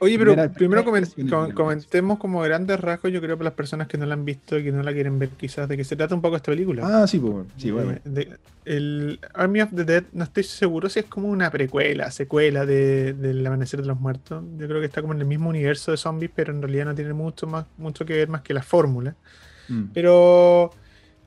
[0.00, 3.96] Oye, pero primera- primero com- comentemos como grandes rasgos, yo creo, para las personas que
[3.96, 6.14] no la han visto y que no la quieren ver, quizás, de que se trata
[6.14, 6.82] un poco esta película.
[6.84, 7.92] Ah, sí, pues, bueno, sí, bueno.
[7.92, 12.10] Eh, de- el Army of the Dead, no estoy seguro si es como una precuela,
[12.10, 14.42] secuela de, del Amanecer de los Muertos.
[14.58, 16.94] Yo creo que está como en el mismo universo de zombies, pero en realidad no
[16.94, 19.14] tiene mucho, más, mucho que ver más que la fórmula.
[19.68, 19.84] Mm.
[19.94, 20.70] Pero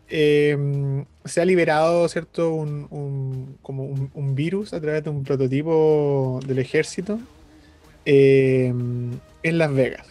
[0.10, 2.54] eh, se ha liberado, ¿cierto?
[2.54, 7.20] Un, un- como un, un virus a través de un prototipo del ejército
[8.08, 8.74] eh,
[9.44, 10.08] en Las Vegas.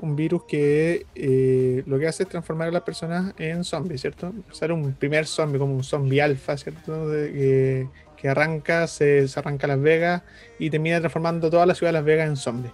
[0.00, 4.32] Un virus que eh, lo que hace es transformar a las personas en zombies, ¿cierto?
[4.52, 7.10] Ser un primer zombie, como un zombie alfa, ¿cierto?
[7.10, 7.88] Que,
[8.28, 10.22] arranca, se, se arranca Las Vegas
[10.60, 12.72] y termina transformando toda la ciudad de Las Vegas en zombies.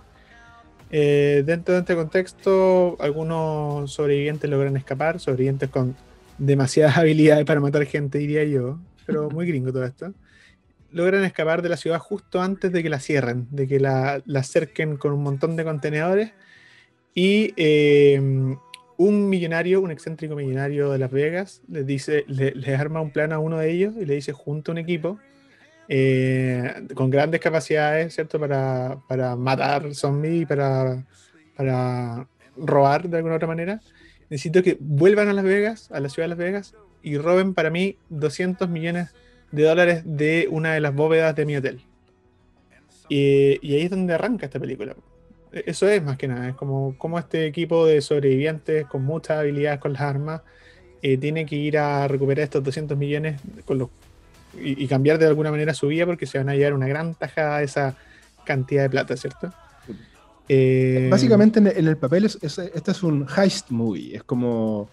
[0.91, 5.97] Eh, dentro de este contexto, algunos sobrevivientes logran escapar, sobrevivientes con
[6.39, 10.13] demasiadas habilidades para matar gente, diría yo, pero muy gringo todo esto.
[10.91, 14.43] Logran escapar de la ciudad justo antes de que la cierren, de que la, la
[14.43, 16.33] cerquen con un montón de contenedores.
[17.15, 18.21] Y eh,
[18.97, 23.33] un millonario, un excéntrico millonario de Las Vegas, les dice, le- les arma un plan
[23.33, 25.19] a uno de ellos y le dice: junta un equipo
[25.89, 28.39] eh, con grandes capacidades, ¿cierto?
[28.41, 31.05] Para, para matar zombies y para,
[31.57, 33.81] para robar de alguna otra manera.
[34.31, 37.71] Necesito que vuelvan a Las Vegas, a la ciudad de Las Vegas, y roben para
[37.71, 39.19] mí 200 millones de
[39.51, 41.81] dólares de una de las bóvedas de mi hotel.
[43.09, 44.95] Y, ahí es donde arranca esta película.
[45.53, 49.39] E- Eso es más que nada, es como, como este equipo de sobrevivientes con muchas
[49.39, 50.43] habilidades con las armas
[51.01, 53.89] eh, tiene que ir a recuperar estos 200 millones con los,
[54.61, 57.59] y, cambiar de alguna manera su vida porque se van a llevar una gran tajada
[57.59, 57.97] de esa
[58.45, 59.53] cantidad de plata, ¿cierto?
[61.11, 64.89] Básicamente en el, papel es, es- este es un heist movie, es como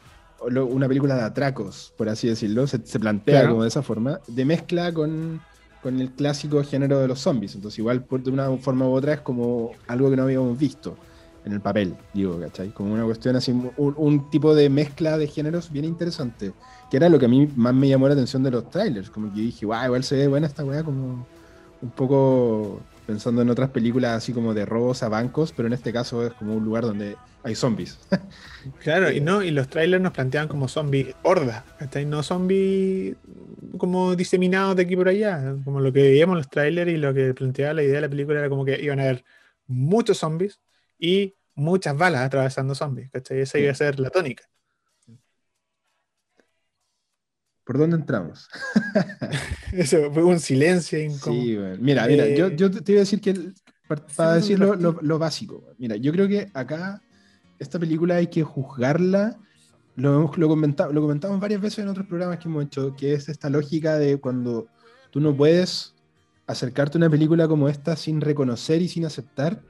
[0.48, 3.50] una película de atracos, por así decirlo, se, se plantea Claro.
[3.52, 5.42] como de esa forma, de mezcla con,
[5.84, 9.14] con el clásico género de los zombies, entonces igual por, de una forma u otra
[9.14, 10.98] es como algo que no habíamos visto
[11.46, 12.70] en el papel, digo, ¿cachai?
[12.74, 16.54] Como una cuestión así, un, un tipo de mezcla de géneros bien interesante,
[16.90, 19.32] que era lo que a mí más me llamó la atención de los trailers, como
[19.32, 21.26] que dije, guau, igual se ve buena esta weá, como
[21.82, 25.94] un poco pensando en otras películas así como de robos a bancos, pero en este
[25.94, 28.00] caso es como un lugar donde hay zombies.
[28.82, 32.04] Claro, y no, y los trailers nos planteaban como zombies hordas, ¿cachai?
[32.04, 33.16] No zombies
[33.78, 35.56] como diseminados de aquí por allá.
[35.64, 38.10] Como lo que veíamos en los trailers y lo que planteaba la idea de la
[38.10, 39.24] película era como que iban a haber
[39.68, 40.60] muchos zombies
[40.98, 43.42] y muchas balas atravesando zombies, ¿cachai?
[43.42, 44.50] Esa iba a ser la tónica.
[47.66, 48.48] ¿Por dónde entramos?
[49.74, 51.42] Eso fue un silencio incómodo.
[51.42, 51.78] Sí, bueno.
[51.80, 53.54] Mira, mira, Eh, yo, yo te iba a decir que el-
[53.88, 54.94] para, para decir lo, no.
[54.94, 55.64] lo- lo básico.
[55.78, 57.02] Mira, yo creo que acá
[57.60, 59.38] esta película hay que juzgarla.
[59.96, 63.14] Lo, hemos- lo, comentado, lo comentamos varias veces en otros programas que hemos hecho, que
[63.14, 64.68] es esta lógica de cuando
[65.12, 65.94] tú no puedes
[66.48, 69.62] acercarte a una película como esta sin reconocer y sin aceptar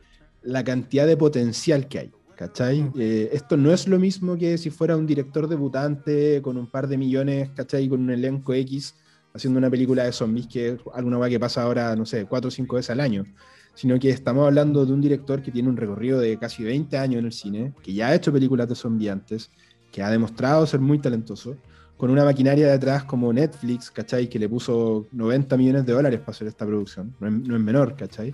[0.42, 2.12] la cantidad de potencial que hay.
[2.36, 2.82] ¿Cachai?
[2.82, 2.94] Mm.
[2.98, 6.88] Eh, esto no es lo mismo que si fuera un director debutante con un par
[6.88, 7.88] de millones, ¿cachai?
[7.88, 8.96] Con un elenco X
[9.34, 12.48] haciendo una película de zombies, que es alguna weá que pasa ahora, no sé, cuatro
[12.48, 13.26] o cinco veces al año.
[13.74, 17.20] sino que estamos hablando de un director que tiene un recorrido de casi 20 años
[17.20, 19.52] en el cine, que ya ha hecho películas de zombies antes,
[19.92, 21.58] que ha demostrado ser muy talentoso,
[21.98, 24.28] con una maquinaria detrás como Netflix, ¿cachai?
[24.28, 27.62] Que le puso 90 millones de dólares para hacer esta producción, no es, no es
[27.62, 28.34] menor, ¿cachai?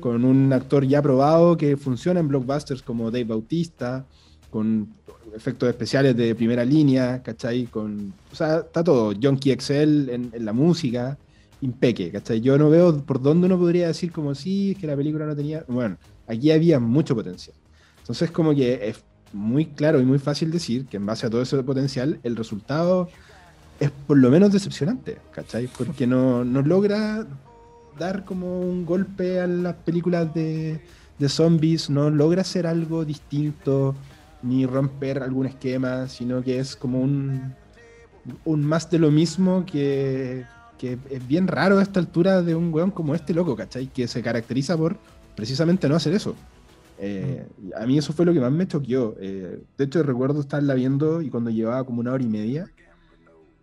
[0.00, 4.06] Con un actor ya probado que funciona en blockbusters como Dave Bautista,
[4.50, 4.88] con
[5.34, 7.66] efectos especiales de primera línea, ¿cachai?
[7.66, 11.18] Con, o sea, está todo, Junkie XL en, en la música,
[11.60, 12.40] impeque, ¿cachai?
[12.40, 15.36] Yo no veo por dónde uno podría decir como sí, es que la película no
[15.36, 15.64] tenía...
[15.68, 15.96] Bueno,
[16.26, 17.56] aquí había mucho potencial.
[18.00, 21.42] Entonces como que es muy claro y muy fácil decir que en base a todo
[21.42, 23.08] ese potencial el resultado
[23.80, 25.66] es por lo menos decepcionante, ¿cachai?
[25.66, 27.26] Porque no, no logra
[27.98, 30.80] dar como un golpe a las películas de,
[31.18, 33.94] de zombies, no logra hacer algo distinto
[34.42, 37.54] ni romper algún esquema, sino que es como un,
[38.44, 40.44] un más de lo mismo que,
[40.78, 43.86] que es bien raro a esta altura de un weón como este loco, ¿cachai?
[43.86, 44.96] Que se caracteriza por
[45.36, 46.34] precisamente no hacer eso.
[46.98, 49.16] Eh, a mí eso fue lo que más me choqueó.
[49.20, 52.70] Eh, de hecho, recuerdo estarla viendo y cuando llevaba como una hora y media,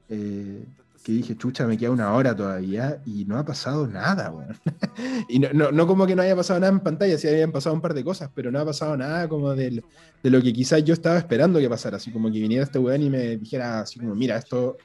[0.10, 0.66] eh,
[1.04, 4.58] que dije, chucha, me queda una hora todavía y no ha pasado nada, weón.
[5.30, 7.76] y no, no, no, como que no haya pasado nada en pantalla, sí habían pasado
[7.76, 9.84] un par de cosas, pero no ha pasado nada como del,
[10.22, 13.02] de lo que quizás yo estaba esperando que pasara, así como que viniera este weón
[13.02, 14.78] y me dijera así como, mira, esto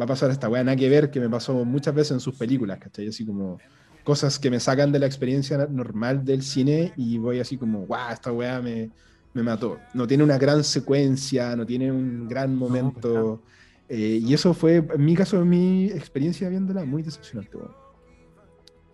[0.00, 2.36] va a pasar esta weá, nada que ver, que me pasó muchas veces en sus
[2.36, 3.08] películas, ¿cachai?
[3.08, 3.58] Así como
[4.04, 8.12] cosas que me sacan de la experiencia normal del cine y voy así como, guau,
[8.12, 8.90] esta weá me,
[9.34, 9.78] me mató.
[9.94, 13.14] No tiene una gran secuencia, no tiene un gran momento.
[13.14, 13.52] No, pues
[13.88, 17.58] eh, y eso fue, en mi caso, mi experiencia viéndola, muy decepcionante.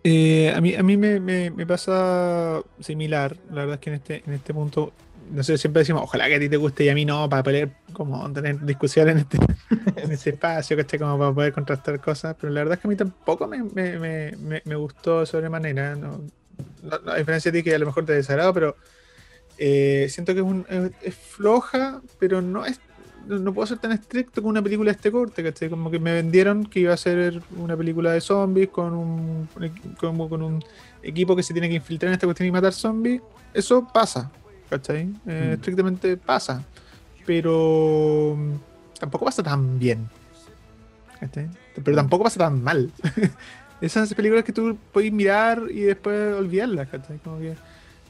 [0.03, 3.37] Eh, a mí, a mí me, me, me, pasa similar.
[3.49, 4.91] La verdad es que en este, en este punto,
[5.31, 7.43] no sé, siempre decimos, ojalá que a ti te guste y a mí no, para
[7.43, 9.37] poder como tener discusiones en este,
[10.01, 12.35] en este espacio, que esté como para poder contrastar cosas.
[12.39, 15.95] Pero la verdad es que a mí tampoco me, me, me gustó de sobremanera.
[15.95, 16.21] No,
[17.07, 18.75] a diferencia de ti, que a lo mejor te desagrado, pero
[19.57, 20.65] eh, siento que es, un,
[21.01, 22.79] es, floja, pero no es
[23.27, 25.69] no puedo ser tan estricto con una película de este corte, ¿cachai?
[25.69, 29.47] Como que me vendieron que iba a ser una película de zombies con un,
[29.99, 30.63] con un
[31.03, 33.21] equipo que se tiene que infiltrar en esta cuestión y matar zombies.
[33.53, 34.31] Eso pasa,
[34.69, 35.13] ¿cachai?
[35.25, 35.53] Eh, mm.
[35.53, 36.63] Estrictamente pasa.
[37.25, 38.37] Pero
[38.99, 40.09] tampoco pasa tan bien.
[41.19, 41.49] ¿cachai?
[41.83, 42.91] Pero tampoco pasa tan mal.
[43.81, 47.17] Esas películas que tú puedes mirar y después olvidarlas, ¿cachai?
[47.19, 47.55] Como que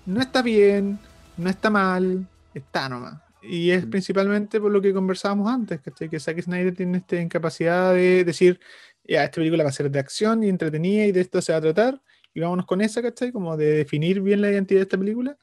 [0.06, 0.98] no está bien,
[1.38, 3.22] no está mal, está nomás.
[3.42, 6.10] Y es principalmente por lo que conversábamos antes, ¿cachai?
[6.10, 8.60] que Zack Snyder tiene esta incapacidad de decir,
[9.08, 11.60] ya, esta película va a ser de acción y entretenida y de esto se va
[11.60, 12.02] a tratar,
[12.34, 13.32] y vámonos con esa, ¿cachai?
[13.32, 15.38] Como de definir bien la identidad de esta película.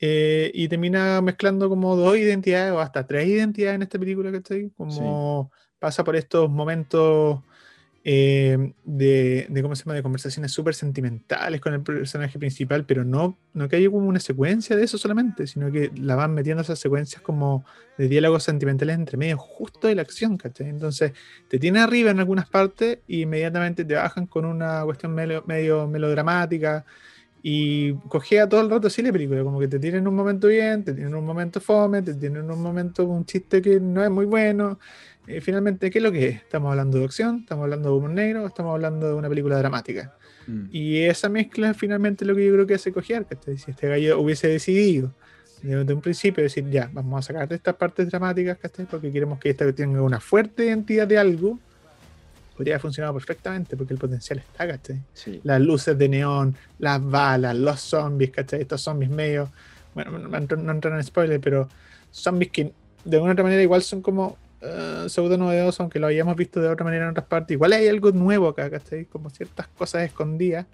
[0.00, 4.70] Eh, y termina mezclando como dos identidades o hasta tres identidades en esta película, ¿cachai?
[4.76, 5.58] Como sí.
[5.78, 7.40] pasa por estos momentos
[8.06, 9.94] eh, de, de, ¿cómo se llama?
[9.94, 14.20] de conversaciones súper sentimentales con el personaje principal, pero no, no que haya como una
[14.20, 17.64] secuencia de eso solamente, sino que la van metiendo esas secuencias como
[17.96, 20.68] de diálogos sentimentales entre medio justo de la acción, ¿cachai?
[20.68, 21.12] Entonces
[21.48, 25.86] te tiene arriba en algunas partes y inmediatamente te bajan con una cuestión medio, medio
[25.88, 26.84] melodramática
[27.46, 30.82] y cogea todo el rato así la película, como que te tienen un momento bien,
[30.82, 34.24] te tienen un momento fome, te tienen un momento un chiste que no es muy
[34.24, 34.78] bueno
[35.26, 36.36] eh, finalmente, ¿qué es lo que es?
[36.36, 37.40] ¿Estamos hablando de acción?
[37.40, 38.46] ¿Estamos hablando de humor negro?
[38.46, 40.14] ¿Estamos hablando de una película dramática?
[40.46, 40.66] Mm.
[40.70, 43.88] Y esa mezcla es finalmente lo que yo creo que hace cojear, que si este
[43.88, 45.12] gallo hubiese decidido
[45.62, 48.84] desde un principio decir, ya, vamos a sacar de estas partes dramáticas, ¿cachai?
[48.84, 51.58] Porque queremos que esta tenga una fuerte identidad de algo,
[52.56, 55.02] podría haber funcionado perfectamente porque el potencial está, ¿cachai?
[55.12, 55.40] Sí.
[55.42, 58.62] Las luces de neón, las balas, los zombies, ¿cachai?
[58.62, 59.50] Estos zombies medio,
[59.94, 61.68] bueno, no, no entran en spoiler, pero
[62.10, 62.72] zombies que
[63.04, 66.68] de alguna otra manera igual son como uh, pseudo novedoso, aunque lo hayamos visto de
[66.68, 67.54] otra manera en otras partes.
[67.54, 69.06] Igual hay algo nuevo acá, ¿cachai?
[69.06, 70.66] Como ciertas cosas escondidas.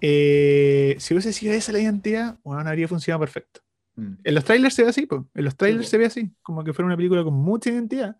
[0.00, 3.60] Eh, si hubiese sido esa la identidad, bueno, habría funcionado perfecto.
[3.96, 4.14] Mm.
[4.22, 5.22] En los trailers se ve así, pues.
[5.34, 8.16] En los trailers sí, se ve así, como que fuera una película con mucha identidad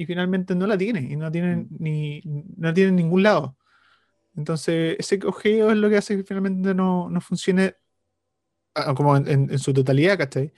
[0.00, 1.68] y finalmente no la tiene y no tiene, mm.
[1.78, 2.22] ni,
[2.56, 3.56] no tiene en ningún lado.
[4.36, 7.76] Entonces, ese cogeo es lo que hace que finalmente no, no funcione
[8.74, 10.52] ah, como en, en, en, su totalidad, ¿cachai?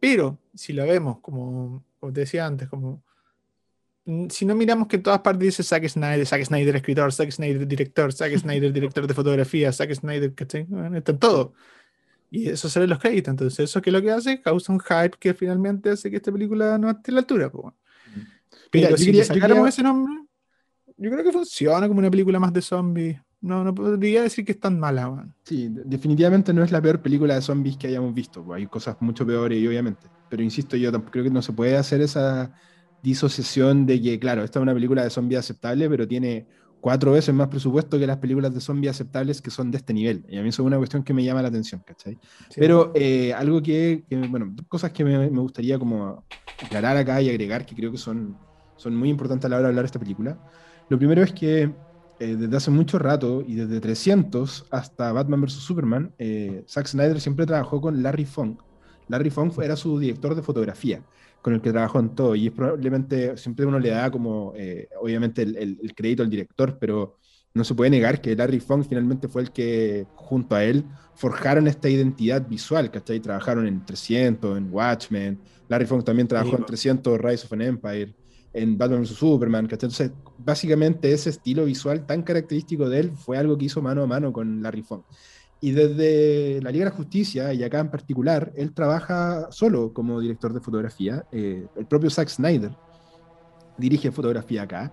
[0.00, 3.04] Pero si la vemos como como te decía antes, como
[4.04, 7.30] mm, si no miramos que en todas partes dice Zack Snyder, Zack Snyder escritor, Zack
[7.30, 10.64] Snyder director, Zack Snyder director de fotografía, Zack Snyder, ¿cachai?
[10.64, 11.54] Bueno, está en todo.
[12.30, 13.32] Y eso sale en los créditos.
[13.32, 16.32] Entonces, eso que es lo que hace, causa un hype que finalmente hace que esta
[16.32, 17.50] película no esté a la altura.
[17.52, 17.74] Pues.
[18.72, 20.14] Pero Mira, si quería, sacáramos ese nombre,
[20.96, 23.20] yo creo que funciona como una película más de zombies.
[23.42, 25.34] No, no podría decir que es tan mala, man.
[25.44, 28.50] Sí, definitivamente no es la peor película de zombies que hayamos visto.
[28.54, 30.06] Hay cosas mucho peores, y obviamente.
[30.30, 32.54] Pero insisto, yo creo que no se puede hacer esa
[33.02, 36.46] disociación de que, claro, esta es una película de zombies aceptable, pero tiene
[36.80, 40.24] cuatro veces más presupuesto que las películas de zombies aceptables que son de este nivel.
[40.28, 42.18] Y a mí eso es una cuestión que me llama la atención, ¿cachai?
[42.56, 46.24] Pero eh, algo que, que, bueno, cosas que me, me, gustaría como
[46.62, 48.36] aclarar acá y agregar que creo que son,
[48.82, 50.36] son muy importantes a la hora de hablar de esta película.
[50.88, 51.70] Lo primero es que
[52.18, 55.52] eh, desde hace mucho rato y desde 300 hasta Batman vs.
[55.54, 58.56] Superman, eh, Zack Snyder siempre trabajó con Larry Fong.
[59.08, 61.02] Larry Fong era su director de fotografía
[61.40, 62.34] con el que trabajó en todo.
[62.34, 66.78] Y es probablemente, siempre uno le da como, eh, obviamente, el, el, crédito al director,
[66.78, 67.18] pero
[67.54, 71.66] no se puede negar que Larry Fong finalmente fue el que, junto a él, forjaron
[71.66, 73.20] esta identidad visual, ¿cachai?
[73.20, 75.38] Trabajaron en 300, en Watchmen.
[75.68, 78.14] Larry Fong también trabajó en 300, Rise of an Empire,
[78.54, 79.10] en Batman vs.
[79.10, 79.88] Superman, ¿cachai?
[79.88, 84.06] Entonces, básicamente ese estilo visual tan característico de él fue algo que hizo mano a
[84.06, 85.02] mano con Larry Fong.
[85.60, 90.20] Y desde la Liga de la Justicia, y acá en particular, él trabaja solo como
[90.20, 91.24] director de fotografía.
[91.30, 92.72] Eh, el propio Zack Snyder
[93.78, 94.92] dirige fotografía acá.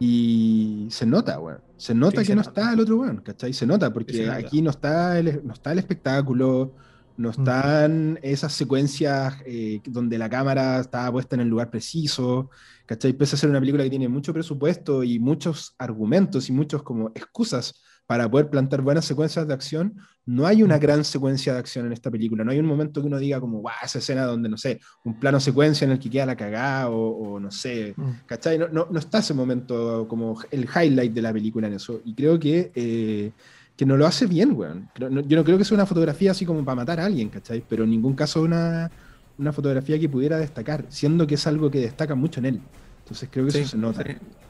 [0.00, 1.60] Y se nota, weón.
[1.76, 3.52] Se nota que no está el otro weón, ¿cachai?
[3.52, 6.72] Se nota, porque aquí no está, el, no está el espectáculo,
[7.18, 12.48] no están esas secuencias eh, donde la cámara está puesta en el lugar preciso,
[12.86, 13.12] ¿cachai?
[13.12, 17.08] Pese a ser una película que tiene mucho presupuesto y muchos argumentos y muchos como
[17.08, 21.86] excusas para poder plantar buenas secuencias de acción, no hay una gran secuencia de acción
[21.86, 22.44] en esta película.
[22.44, 25.18] No hay un momento que uno diga como, guau, esa escena donde, no sé, un
[25.18, 28.10] plano secuencia en el que queda la cagada o, no sé, mm.
[28.26, 28.58] ¿cachai?
[28.58, 32.00] No, no, está ese momento como el highlight de la película en eso.
[32.04, 33.32] Y creo que, eh,
[33.78, 34.90] que no lo hace bien, weón.
[34.98, 37.62] Yo no creo que sea una fotografía así como para matar a alguien, ¿cachai?
[37.66, 38.90] Pero en ningún caso una,
[39.38, 42.60] una fotografía que pudiera destacar, siendo que es algo que destaca mucho en él.
[43.04, 44.02] Entonces creo que eso se nota.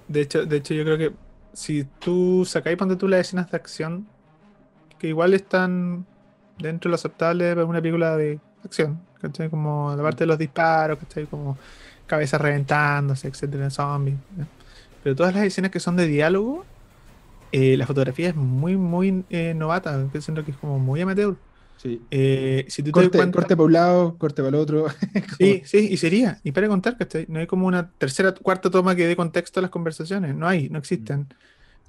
[0.08, 1.12] De hecho, de hecho, yo creo que
[1.52, 4.06] si tú sacáis, ponte tú las escenas de acción,
[4.98, 6.06] que igual están
[6.58, 9.50] dentro de lo aceptable para una película de acción, ¿cachai?
[9.50, 11.26] Como la parte de los disparos, ¿cachai?
[11.26, 11.58] Como
[12.06, 14.16] cabezas reventándose, etcétera, zombies.
[15.04, 16.64] Pero todas las escenas que son de diálogo,
[17.52, 21.36] eh, la fotografía es muy, muy eh, novata, siento que es como muy amateur.
[21.78, 22.02] Sí.
[22.10, 24.86] Eh, si tú corte, te corte para un lado, corte para el otro.
[25.38, 26.40] sí, sí, y sería.
[26.42, 29.62] Y para contar, que no hay como una tercera, cuarta toma que dé contexto a
[29.62, 30.34] las conversaciones.
[30.34, 31.28] No hay, no existen.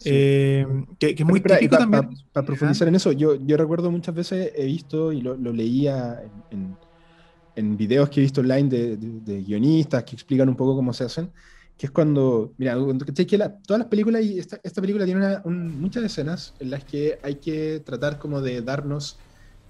[0.05, 0.65] Eh,
[0.97, 2.09] que, es muy típico también.
[2.31, 6.75] Para profundizar en eso, yo, yo recuerdo muchas veces, he visto y lo, leía en,
[7.55, 11.03] en, videos que he visto online de, de, guionistas que explican un poco cómo se
[11.03, 11.29] hacen,
[11.79, 12.75] que es cuando, mira,
[13.25, 17.17] que la, todas las películas, y esta, esta película tiene muchas escenas en las que
[17.23, 19.17] hay que tratar como de darnos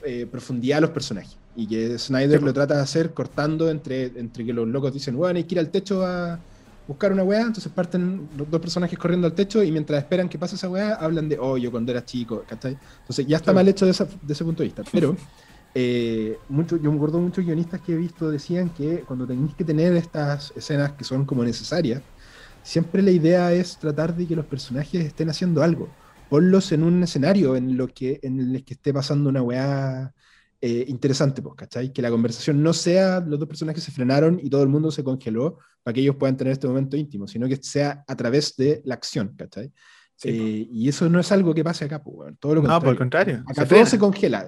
[0.04, 1.38] eh, profundidad a los personajes.
[1.56, 5.38] Y que Snyder lo trata de hacer cortando entre, entre que los locos dicen, bueno,
[5.38, 6.40] hay que ir al techo a
[6.88, 10.40] buscar una weá, entonces parten los dos personajes corriendo al techo y mientras esperan que
[10.40, 12.76] pase esa weá, hablan de, oh, yo cuando era chico, ¿cachai?
[13.02, 14.82] Entonces ya está mal hecho de, ese punto de vista.
[14.92, 15.16] Pero
[15.76, 19.64] eh, mucho, yo me acuerdo muchos guionistas que he visto decían que cuando tenéis que
[19.64, 22.02] tener estas escenas que son como necesarias,
[22.64, 25.90] siempre la idea es tratar de que los personajes estén haciendo algo
[26.30, 30.14] ponlos en un escenario en, lo que, en el que esté pasando una weá
[30.62, 31.92] eh, interesante, pues, ¿cachai?
[31.92, 35.04] Que la conversación no sea los dos personajes se frenaron y todo el mundo se
[35.04, 38.82] congeló para que ellos puedan tener este momento íntimo, sino que sea a través de
[38.86, 39.72] la acción, ¿cachai?
[40.24, 42.98] Eh, y eso no es algo que pase acá, pues, todo lo No, por el
[42.98, 43.44] contrario.
[43.48, 44.48] Acá todo se congela.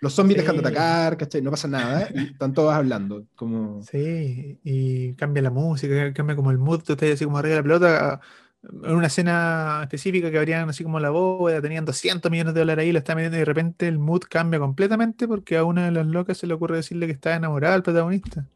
[0.00, 1.40] los zombies dejan de atacar, ¿cachai?
[1.40, 3.24] No pasa nada y están todos hablando.
[3.34, 3.82] Como...
[3.82, 7.60] Sí, y cambia la música, cambia como el mood, tú estás así como arriba de
[7.60, 8.20] la pelota
[8.62, 12.84] en una escena específica que habrían así como la bóveda, tenían 200 millones de dólares
[12.84, 15.92] ahí, lo está metiendo y de repente el mood cambia completamente porque a una de
[15.92, 18.46] las locas se le ocurre decirle que está enamorada del protagonista.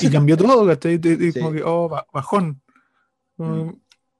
[0.00, 1.00] Y cambió todo, ¿cachai?
[1.02, 2.62] Y, Como que, oh, bajón.
[3.36, 3.70] Mm.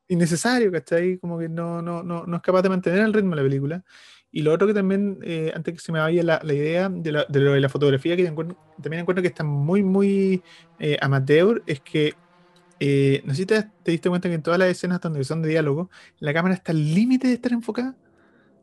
[0.08, 1.18] Innecesario, ¿cachai?
[1.18, 3.84] Como que no, no, no, no es capaz de mantener el ritmo de la película.
[4.30, 7.12] Y lo otro que también, eh, antes que se me vaya la, la idea de,
[7.12, 10.42] la, de, lo de la fotografía, que también encuentro que está muy, muy
[10.78, 12.14] eh, amateur, es que
[12.80, 15.50] eh, no sé si te, diste cuenta que en todas las escenas donde son de
[15.50, 17.94] diálogo, la cámara está al límite de estar enfocada.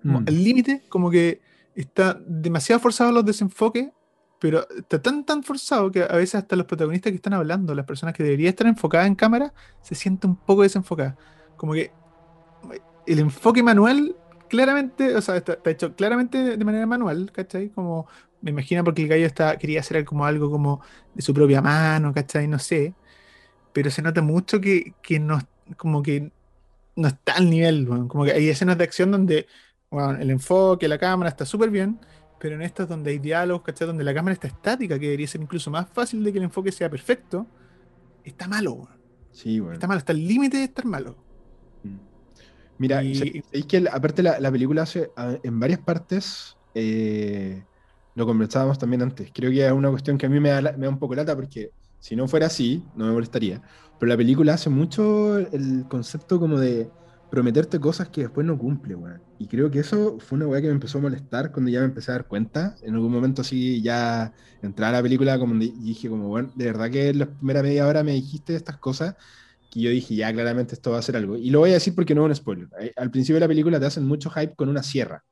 [0.03, 0.15] Mm.
[0.27, 1.39] Al límite, como que
[1.75, 3.89] está demasiado forzado los desenfoques,
[4.39, 7.85] pero está tan, tan forzado que a veces hasta los protagonistas que están hablando, las
[7.85, 11.15] personas que deberían estar enfocadas en cámara, se sienten un poco desenfocadas.
[11.57, 11.91] Como que
[13.05, 14.15] el enfoque manual,
[14.49, 17.69] claramente, o sea, está, hecho claramente de manera manual, ¿cachai?
[17.69, 18.07] Como
[18.41, 20.81] me imagino porque el gallo está, quería hacer como algo como
[21.13, 22.47] de su propia mano, ¿cachai?
[22.47, 22.93] No sé
[23.73, 25.39] pero se nota mucho que, que no,
[25.77, 26.31] como que
[26.95, 29.47] no está al nivel, como que hay escenas de acción donde
[30.19, 31.99] el enfoque, la cámara está súper bien,
[32.39, 33.87] pero en estas donde hay diálogos, ¿cachai?
[33.87, 36.71] Donde la cámara está estática, que debería ser incluso más fácil de que el enfoque
[36.71, 37.45] sea perfecto,
[38.23, 38.87] está malo.
[39.31, 39.73] Sí, bueno.
[39.73, 41.17] Está malo, está al límite de estar malo.
[41.83, 41.97] Mm.
[42.77, 45.11] Mira, es que aparte la, la, película hace
[45.43, 47.63] en varias partes, eh,
[48.15, 50.85] lo conversábamos también antes, creo que es una cuestión que a mí me da, me
[50.85, 53.61] da un poco lata porque si no fuera así, no me molestaría.
[53.99, 56.89] Pero la película hace mucho el concepto como de
[57.29, 59.21] prometerte cosas que después no cumple, weón.
[59.37, 61.85] Y creo que eso fue una weá que me empezó a molestar cuando ya me
[61.85, 62.75] empecé a dar cuenta.
[62.81, 66.89] En algún momento así ya entraba a la película como dije como, bueno, de verdad
[66.89, 69.15] que la primera media hora me dijiste estas cosas
[69.69, 71.37] que yo dije, ya claramente esto va a ser algo.
[71.37, 72.69] Y lo voy a decir porque no es un spoiler.
[72.95, 75.23] Al principio de la película te hacen mucho hype con una sierra.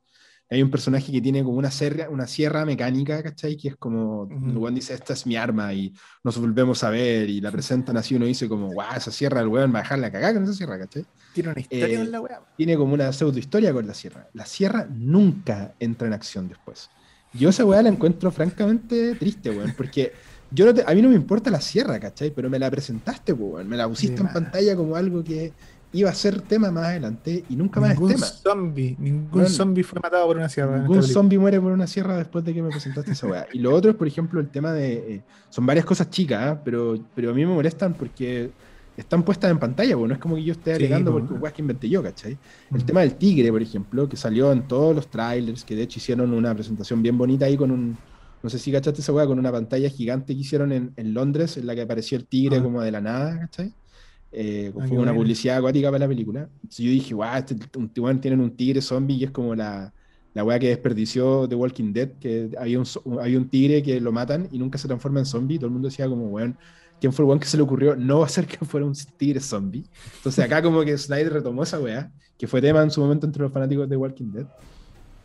[0.50, 3.56] Hay un personaje que tiene como una, sierra, una sierra mecánica, ¿cachai?
[3.56, 5.92] Que es como, uh el dice, esta es mi arma y
[6.24, 9.48] nos volvemos a ver y la presentan así, uno dice como, guau, esa sierra, el
[9.48, 11.04] weón va a dejar la cagada con esa sierra, ¿cachai?
[11.34, 12.40] Tiene una historia eh, con la weá.
[12.56, 14.28] Tiene como una pseudo historia con la sierra.
[14.32, 16.88] La sierra nunca entra en acción después.
[17.34, 20.12] Yo esa weá la encuentro francamente triste, weón, porque
[20.50, 22.30] yo no a mí no me importa la sierra, ¿cachai?
[22.30, 25.52] Pero me la presentaste, weón, me la pusiste en pantalla como algo que
[25.92, 28.26] iba a ser tema más adelante y nunca más ningún es tema.
[28.26, 30.78] Zombie, ningún zombie fue matado por una sierra.
[30.78, 33.46] Ningún zombie muere por una sierra después de que me presentaste esa weá.
[33.52, 35.14] Y lo otro es, por ejemplo, el tema de.
[35.14, 36.60] Eh, son varias cosas chicas, ¿eh?
[36.64, 38.50] pero, pero a mí me molestan porque
[38.96, 41.62] están puestas en pantalla, porque no es como que yo esté alegando porque weá que
[41.62, 42.36] inventé yo, ¿cachai?
[42.74, 45.98] El tema del tigre, por ejemplo, que salió en todos los trailers, que de hecho
[46.00, 47.96] hicieron una presentación bien bonita ahí con un.
[48.40, 51.56] No sé si cachaste esa weá, con una pantalla gigante que hicieron en, en Londres,
[51.56, 52.62] en la que apareció el tigre ah.
[52.62, 53.72] como de la nada, ¿cachai?
[54.30, 56.48] Eh, ah, fue una publicidad acuática para la película.
[56.62, 59.92] Entonces yo dije, guau, este, un, tienen un tigre zombie y es como la,
[60.34, 62.86] la weá que desperdició The Walking Dead, que había un,
[63.20, 65.58] había un tigre que lo matan y nunca se transforma en zombie.
[65.58, 66.56] Todo el mundo decía como, weón,
[67.00, 69.84] ¿quién fue el weón que se le ocurrió no hacer que fuera un tigre zombie?
[70.16, 73.42] Entonces acá como que Snyder retomó esa weá, que fue tema en su momento entre
[73.42, 74.46] los fanáticos de The Walking Dead,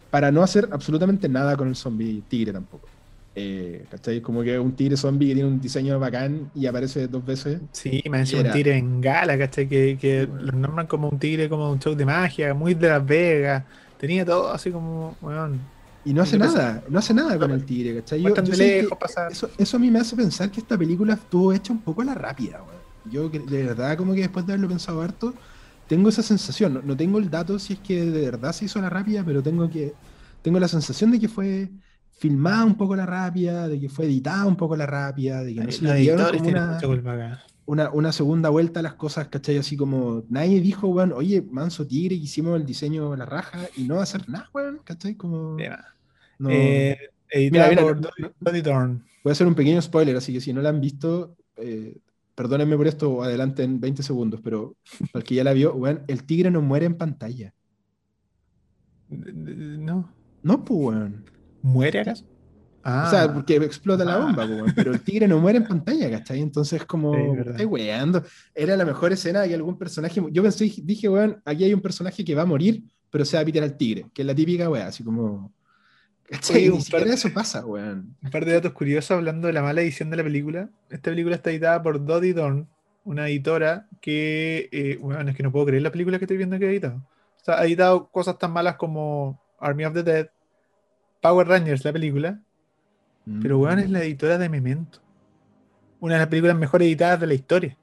[0.09, 2.87] para no hacer absolutamente nada con el zombie tigre tampoco.
[3.35, 4.21] Eh, ¿Cachai?
[4.21, 7.61] Como que un tigre zombie que tiene un diseño bacán y aparece dos veces.
[7.71, 9.67] Sí, me decía un tigre en gala, ¿cachai?
[9.67, 13.05] Que, que lo nombran como un tigre, como un show de magia, muy de Las
[13.05, 13.63] Vegas.
[13.97, 15.17] Tenía todo así como,
[16.05, 18.21] Y no hace nada, no hace nada con el tigre, ¿cachai?
[18.21, 18.35] Yo,
[19.29, 22.05] eso, eso, a mí me hace pensar que esta película estuvo hecha un poco a
[22.05, 22.63] la rápida,
[23.05, 25.33] Yo de verdad como que después de haberlo pensado harto,
[25.87, 26.73] tengo esa sensación.
[26.75, 29.23] No, no tengo el dato si es que de verdad se hizo a la rápida,
[29.25, 29.93] pero tengo que
[30.43, 31.71] tengo la sensación de que fue
[32.23, 35.59] filmada un poco la rápida, de que fue editada un poco la rápida, de que
[35.59, 36.95] no se le dieron como
[37.65, 39.57] una, una, segunda vuelta a las cosas, ¿cachai?
[39.57, 43.83] Así como nadie dijo, weón, oye, Manso Tigre, hicimos el diseño de la raja y
[43.83, 45.15] no va a hacer nada, weón, ¿cachai?
[45.15, 45.57] Como...
[46.39, 46.97] No, eh,
[47.51, 51.35] mira, mira, Voy a hacer un pequeño spoiler, así que si no la han visto,
[51.57, 51.97] eh,
[52.35, 54.77] perdónenme por esto, adelante en 20 segundos, pero
[55.11, 57.53] para el que ya la vio, weón, el tigre no muere en pantalla.
[59.09, 60.09] No.
[60.41, 61.32] No, pues, weón.
[61.63, 62.25] ¿Muere acaso?
[62.85, 63.33] O sea, ah.
[63.33, 64.73] porque explota la bomba, ah.
[64.75, 66.41] pero el tigre no muere en pantalla, ¿cachai?
[66.41, 68.21] Entonces, como, estoy weando.
[68.53, 70.21] Era la mejor escena de que algún personaje.
[70.31, 73.41] Yo pensé, dije, weón, aquí hay un personaje que va a morir, pero se va
[73.41, 75.53] a pitar al tigre, que es la típica weá, así como.
[76.23, 76.69] ¿Cachai?
[76.69, 78.17] Ni siquiera de, eso pasa, weón.
[78.21, 80.69] Un par de datos curiosos hablando de la mala edición de la película.
[80.89, 82.67] Esta película está editada por Dodie Dorn,
[83.05, 86.59] una editora que, eh, bueno, es que no puedo creer la película que estoy viendo
[86.59, 86.97] que ha editado.
[86.97, 90.27] O sea, ha editado cosas tan malas como Army of the Dead,
[91.23, 92.41] Power Rangers, la película.
[93.41, 94.01] Pero weón es la mm.
[94.01, 94.99] editora de Memento.
[96.01, 97.77] Una de las películas mejor editadas de la historia.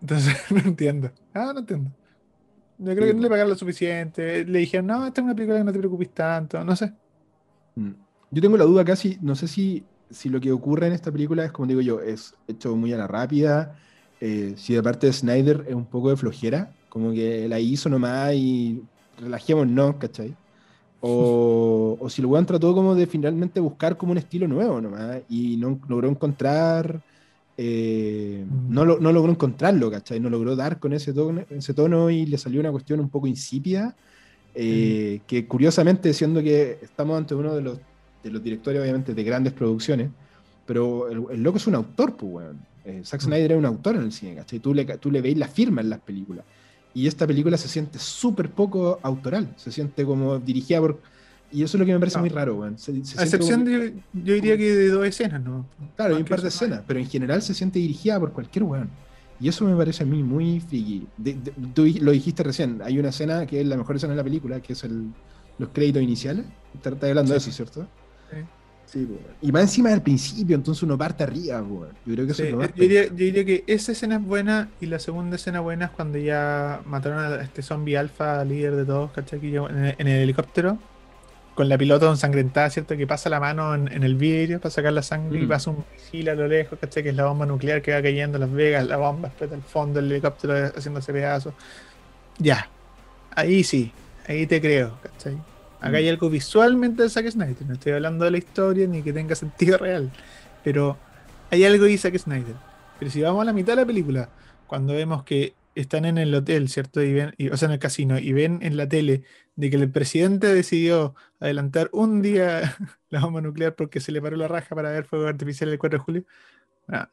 [0.00, 1.12] Entonces, no entiendo.
[1.34, 1.90] Ah, no entiendo.
[2.78, 4.46] Yo creo que no le pagaron lo suficiente.
[4.46, 6.64] Le dijeron, no, esta es una película que no te preocupes tanto.
[6.64, 6.90] No sé.
[7.74, 7.92] Mm.
[8.30, 11.44] Yo tengo la duda casi, no sé si, si lo que ocurre en esta película
[11.44, 13.76] es, como digo yo, es hecho muy a la rápida.
[14.22, 17.90] Eh, si de parte de Snyder es un poco de flojera, como que la hizo
[17.90, 18.82] nomás y
[19.18, 20.34] relajémonos, ¿cachai?
[21.04, 25.22] O, o, si el weón trató como de finalmente buscar como un estilo nuevo nomás
[25.28, 27.02] y no logró encontrar,
[27.56, 28.72] eh, mm.
[28.72, 30.20] no, lo, no, logró encontrarlo, ¿cachai?
[30.20, 33.26] No logró dar con ese tono, ese tono y le salió una cuestión un poco
[33.26, 33.94] insípida,
[34.54, 35.26] eh, mm.
[35.26, 37.78] que curiosamente, siendo que estamos ante uno de los,
[38.22, 40.10] de los directores, obviamente, de grandes producciones,
[40.66, 42.72] pero el, loco es un autor, pues, weón.
[42.84, 43.32] Eh, Zack mm.
[43.32, 44.58] Es un autor en el cine, ¿cachai?
[44.58, 46.44] Tú le, tú le veis la firma en las películas.
[46.94, 51.00] Y esta película se siente súper poco autoral, se siente como dirigida por...
[51.50, 52.76] Y eso es lo que me parece muy raro, weón.
[53.18, 55.66] a excepción de, yo diría que de dos escenas, ¿no?
[55.96, 58.88] Claro, hay un par de escenas, pero en general se siente dirigida por cualquier weón.
[59.38, 61.06] Y eso me parece a mí muy friki.
[61.74, 64.60] tú lo dijiste recién, hay una escena que es la mejor escena de la película,
[64.60, 65.08] que es el,
[65.58, 66.46] los créditos iniciales.
[66.74, 67.86] Estás hablando de eso, ¿cierto?
[68.30, 68.38] Sí.
[68.92, 69.08] Sí,
[69.40, 71.64] y más encima del principio, entonces uno parte arriba,
[72.04, 74.68] Yo creo que eso es lo yo, diría, yo, diría, que esa escena es buena
[74.82, 78.84] y la segunda escena buena es cuando ya mataron a este zombie alfa, líder de
[78.84, 79.40] todos, ¿cachai?
[79.42, 80.76] En el, en el helicóptero,
[81.54, 82.94] con la pilota ensangrentada, ¿cierto?
[82.94, 85.48] Que pasa la mano en, el vidrio para sacar la sangre y mm.
[85.48, 87.02] pasa un misil a lo lejos, ¿cachai?
[87.02, 89.62] Que es la bomba nuclear que va cayendo en Las Vegas, la bomba explota el
[89.62, 91.54] fondo del helicóptero haciéndose pedazos.
[92.36, 92.68] Ya,
[93.34, 93.90] ahí sí,
[94.28, 95.38] ahí te creo, ¿cachai?
[95.88, 97.66] Acá hay algo visualmente de Zack Snyder.
[97.66, 100.10] No estoy hablando de la historia ni que tenga sentido real.
[100.64, 100.96] Pero
[101.50, 102.54] hay algo de Zack Snyder.
[102.98, 104.28] Pero si vamos a la mitad de la película,
[104.66, 107.02] cuando vemos que están en el hotel, ¿cierto?
[107.02, 109.22] Y ven, y- o sea, en el casino, y ven en la tele
[109.56, 112.76] de que el presidente decidió adelantar un día
[113.10, 115.98] la bomba nuclear porque se le paró la raja para ver fuego artificial el 4
[115.98, 116.24] de julio.
[116.86, 117.08] No,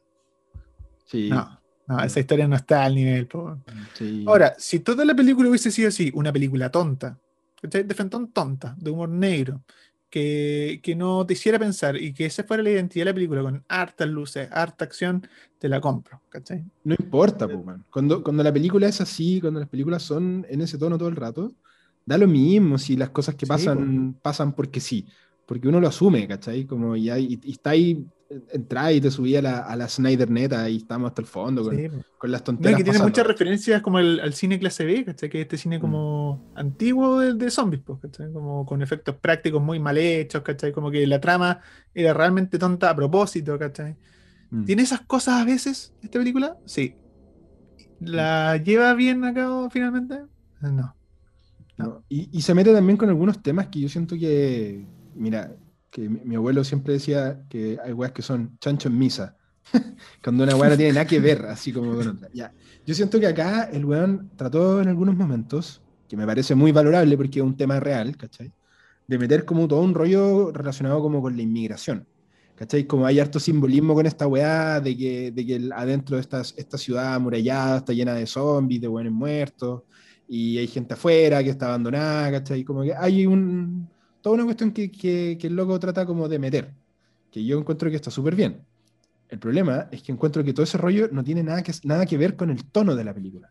[1.06, 1.28] Sí.
[1.28, 3.28] no, no, esa historia no está al nivel.
[3.94, 4.24] sí.
[4.28, 7.18] Ahora, si toda la película hubiese sido así, una película tonta,
[7.60, 7.82] ¿cachai?
[7.84, 9.62] de frentón tonta, de humor negro,
[10.08, 13.42] que, que no te hiciera pensar y que esa fuera la identidad de la película,
[13.42, 15.26] con hartas luces, harta acción,
[15.58, 16.64] te la compro, ¿cachai?
[16.82, 17.84] No importa, po, man.
[17.90, 21.16] Cuando, cuando la película es así, cuando las películas son en ese tono todo el
[21.16, 21.52] rato,
[22.04, 25.06] da lo mismo si las cosas que Sí, pasan pasan porque sí.
[25.46, 26.64] Porque uno lo asume, ¿cachai?
[26.66, 29.88] Como ya, y, y está ahí, eh, entra y te subí a la, a la
[29.88, 32.78] Snyder neta y estamos hasta el fondo con, Sí, con las No, tonterías.
[32.78, 33.10] que tiene pasando.
[33.10, 35.28] muchas referencias como al, al cine clase B, ¿cachai?
[35.30, 38.32] Que es este cine como antiguo de, de zombies, pues, ¿cachai?
[38.32, 40.72] Como con efectos prácticos muy mal hechos, ¿cachai?
[40.72, 41.60] Como que la trama
[41.94, 43.96] era realmente tonta a propósito, ¿cachai?
[44.50, 44.64] Mm.
[44.64, 46.56] ¿Tiene esas cosas a veces esta película?
[46.66, 46.96] Sí.
[48.00, 50.20] ¿La lleva bien a cabo finalmente?
[50.60, 50.96] No.
[51.76, 52.04] ¿no?
[52.08, 55.54] Y, y se mete también con algunos temas que yo siento que, mira,
[55.90, 59.36] que mi, mi abuelo siempre decía que hay weas que son chancho en misa,
[60.22, 62.28] cuando una wea no tiene nada que ver, así como con otra.
[62.32, 62.52] Ya.
[62.86, 67.16] Yo siento que acá el weón trató en algunos momentos, que me parece muy valorable
[67.16, 68.52] porque es un tema real, ¿cachai?
[69.06, 72.06] De meter como todo un rollo relacionado como con la inmigración.
[72.56, 72.84] ¿Cachai?
[72.84, 76.76] Como hay harto simbolismo con esta weá de que, de que adentro de esta, esta
[76.76, 79.82] ciudad amurallada está llena de zombies, de buenos muertos,
[80.28, 82.62] y hay gente afuera que está abandonada, ¿cachai?
[82.62, 83.88] Como que hay un,
[84.22, 86.74] toda una cuestión que, que, que el loco trata como de meter,
[87.30, 88.62] que yo encuentro que está súper bien.
[89.28, 92.18] El problema es que encuentro que todo ese rollo no tiene nada que, nada que
[92.18, 93.48] ver con el tono de la película.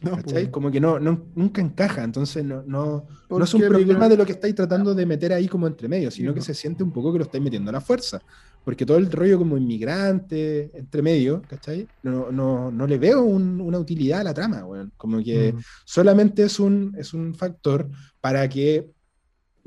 [0.00, 0.48] No, pues.
[0.48, 4.24] Como que no, no- nunca encaja, entonces no, no, no es un problema de lo
[4.24, 6.46] que estáis tratando de meter ahí como entre medio, sino que po.
[6.46, 8.20] se siente un poco que lo estáis metiendo a la fuerza.
[8.64, 11.88] Porque todo el rollo como inmigrante, entre medio, ¿cachai?
[12.02, 14.92] No, no, no le veo un- una utilidad a la trama, weón.
[14.96, 15.58] Como que Mm.
[15.84, 17.88] solamente es un, es un factor
[18.20, 18.86] para que,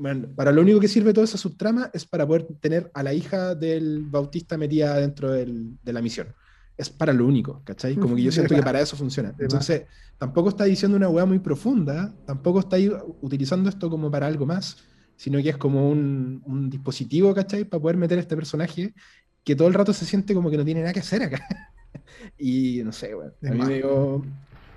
[0.02, 3.14] bueno, para lo único que sirve toda esa subtrama es para poder tener a la
[3.14, 6.28] hija del Bautista metida dentro del- de la misión.
[6.76, 7.94] Es para lo único, ¿cachai?
[7.96, 9.34] Como que yo siento que para eso funciona.
[9.38, 9.82] Entonces,
[10.18, 12.76] tampoco está diciendo una weá muy profunda, tampoco está
[13.20, 14.76] utilizando esto como para algo más,
[15.16, 17.64] sino que es como un, un dispositivo, ¿cachai?
[17.64, 18.92] Para poder meter a este personaje
[19.44, 21.40] que todo el rato se siente como que no tiene nada que hacer acá.
[22.38, 23.10] y no sé.
[23.40, 24.24] De A mí me dio,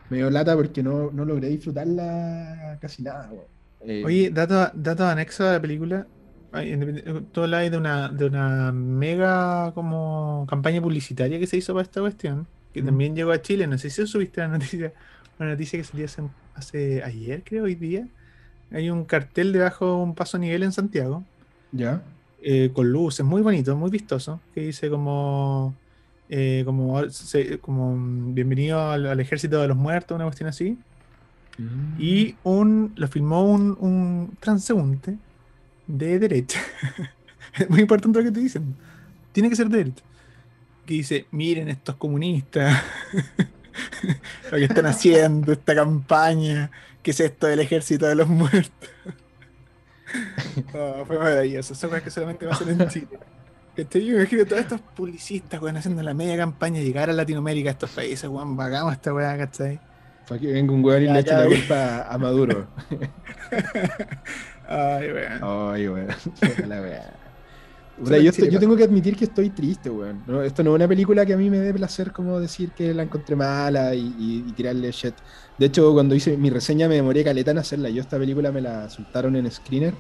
[0.09, 3.54] me dio lata porque no, no logré disfrutarla casi nada, weón.
[3.87, 6.07] Eh, Oye, dato, dato anexo a la película.
[6.53, 11.83] independ- Tú hablas de una, de una mega como campaña publicitaria que se hizo para
[11.83, 12.85] esta cuestión, que Mm.
[12.85, 13.67] también llegó a Chile.
[13.67, 14.93] No sé si subiste la noticia,
[15.39, 16.23] una noticia que salió hace,
[16.55, 18.07] hace ayer, creo, hoy día.
[18.71, 21.23] Hay un cartel debajo de un paso a nivel en Santiago,
[21.71, 22.01] ¿Ya?
[22.41, 25.75] eh, con luces, muy bonito, muy vistoso, que dice como,
[26.29, 27.01] eh, como,
[27.61, 30.77] como mm, bienvenido al, al ejército de los muertos, una cuestión así.
[31.57, 31.95] Mm.
[31.99, 35.17] Y un, lo filmó un, un transeúnte
[35.87, 36.59] de derecha.
[37.57, 38.75] Es muy importante lo que te dicen.
[39.31, 40.03] Tiene que ser de derecha.
[40.85, 42.83] Que dice, miren estos comunistas.
[44.51, 46.69] lo que están haciendo, esta campaña.
[47.01, 48.89] ¿Qué es esto del ejército de los muertos?
[50.73, 51.73] Oh, fue maravilloso.
[51.73, 53.19] Eso es que solamente va a ser en Chile.
[53.75, 54.05] ¿Cachai?
[54.05, 57.89] Yo imagino todos estos publicistas, weón, haciendo la media campaña, llegar a Latinoamérica, a estos
[57.89, 59.81] países, weón, hagamos esta weá, ¿cachai?
[60.27, 61.53] Para que venga un weón y Ya, le eche la weón.
[61.59, 62.67] culpa a Maduro.
[64.67, 65.39] Ay, weón.
[65.41, 66.07] Ay, weón.
[66.67, 66.81] La.
[67.97, 70.23] Puta, Solo en yo, estoy- yo tengo que admitir que estoy triste, weón.
[70.27, 72.93] No, esto no es una película que a mí me dé placer como decir que
[72.93, 75.13] la encontré mala y, y- y tirarle shit.
[75.57, 77.89] De hecho, cuando hice mi reseña me demoré caleta en hacerla.
[77.89, 79.93] Yo esta película me la soltaron en Screener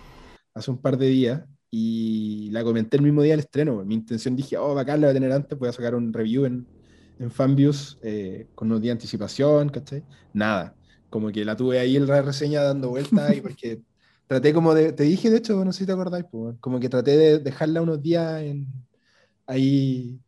[0.53, 3.75] hace un par de días y la comenté el mismo día del estreno.
[3.75, 3.87] weón.
[3.87, 6.45] Mi intención dije, oh, bacán, la voy a tener antes, voy a sacar un review
[6.45, 6.67] en,
[7.19, 10.03] en Fanviews eh, con unos días de anticipación, ¿cachai?
[10.33, 10.75] Nada.
[11.09, 13.81] Como que la tuve ahí en la reseña dando vueltas y porque
[14.27, 16.89] traté como de, te dije de hecho, no sé si te acordáis, pues, como que
[16.89, 18.67] traté de dejarla unos días en,
[19.47, 20.19] ahí,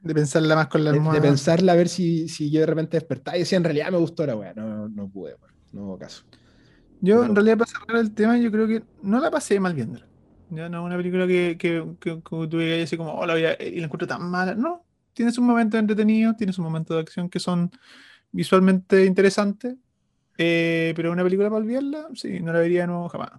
[0.00, 1.22] De pensarla más con la de, de almohada.
[1.22, 4.26] pensarla a ver si, si yo de repente despertaba y decía, en realidad me gustó
[4.26, 6.24] la weá, no, no pude, weón, no hubo caso.
[7.00, 9.74] Yo, Pero- en realidad, para cerrar el tema, yo creo que no la pasé mal
[9.74, 10.06] viéndola.
[10.50, 13.34] Ya no es una película que, que, que, que tuve ahí así como, oh, la
[13.34, 14.54] voy a- y la encuentro tan mala.
[14.54, 14.85] No,
[15.16, 17.70] tiene sus momentos entretenidos, tiene sus momentos de acción que son
[18.30, 19.74] visualmente interesantes.
[20.38, 23.30] eh, pero una película para olvidarla, sí, no la vería de nuevo jamás.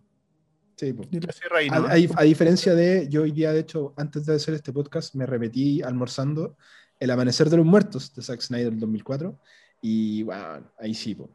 [0.75, 1.07] Sí, pues.
[1.55, 1.85] Ahí, A, ¿no?
[1.87, 5.13] a dif- a diferencia de, yo hoy día, de hecho, antes de hacer este podcast,
[5.15, 6.57] me repetí almorzando
[6.99, 9.39] El Amanecer de los Muertos de Zack Snyder del 2004.
[9.81, 11.29] Y bueno, ahí sí, po.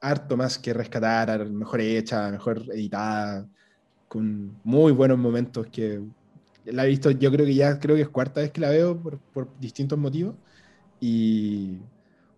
[0.00, 3.46] harto más que rescatar, ar- mejor hecha, mejor editada,
[4.08, 6.00] con muy buenos momentos que
[6.66, 8.96] la he visto, yo creo que ya creo que es cuarta vez que la veo
[9.00, 10.34] por, por distintos motivos.
[11.00, 11.78] Y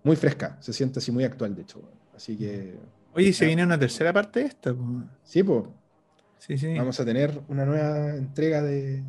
[0.03, 1.83] muy fresca, se siente así muy actual, de hecho.
[2.14, 2.76] Así que.
[3.14, 4.74] Oye, se viene una tercera parte de esta.
[4.74, 5.03] po.
[5.24, 5.64] Sí, pues.
[6.39, 6.74] Sí, sí.
[6.76, 9.03] Vamos a tener una nueva entrega de.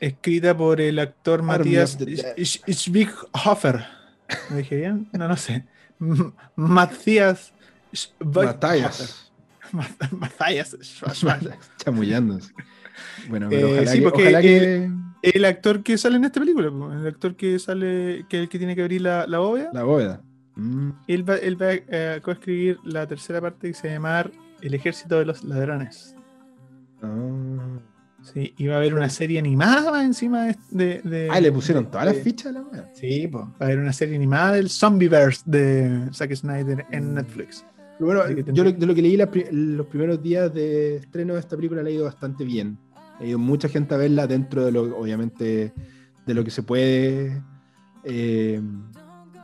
[0.00, 2.36] Escrita por el actor Matías of the Dead.
[2.36, 3.84] Sch- Sch- Schweighöfer.
[4.50, 5.08] ¿Lo dije bien?
[5.12, 5.64] No, no sé.
[6.56, 7.52] Matías
[7.92, 8.44] Schweighöfer.
[8.44, 9.32] Matthias.
[9.72, 11.56] Ma- Matthias Schweighöfer.
[11.78, 12.52] Chamullándose.
[13.28, 14.90] Bueno, Eh, pero ojalá, sí, que, porque, ojalá que
[15.22, 16.68] El actor que sale en esta película,
[17.00, 19.82] el actor que sale, que es el que tiene que abrir la, la bóveda, la
[19.82, 20.22] bóveda.
[20.56, 23.94] Mm, él va, él va eh, a coescribir la tercera parte que se va a
[23.96, 24.30] llamar
[24.60, 26.14] El ejército de los ladrones.
[27.02, 27.78] ah.
[28.22, 30.56] Sí, y va a haber una serie animada encima de.
[30.70, 32.90] de- de- Ah, le pusieron de- todas las fichas a la wea.
[32.92, 37.64] Sí, pues, va a haber una serie animada del Zombieverse de Zack Snyder en Netflix.
[37.98, 41.40] Pero bueno, yo lo- de lo que leí la los primeros días de estreno de
[41.40, 42.76] esta película le ha ido bastante bien.
[43.20, 45.72] Ha ido mucha gente a verla dentro de lo, obviamente,
[46.26, 47.42] de lo que se puede,
[48.04, 48.60] eh,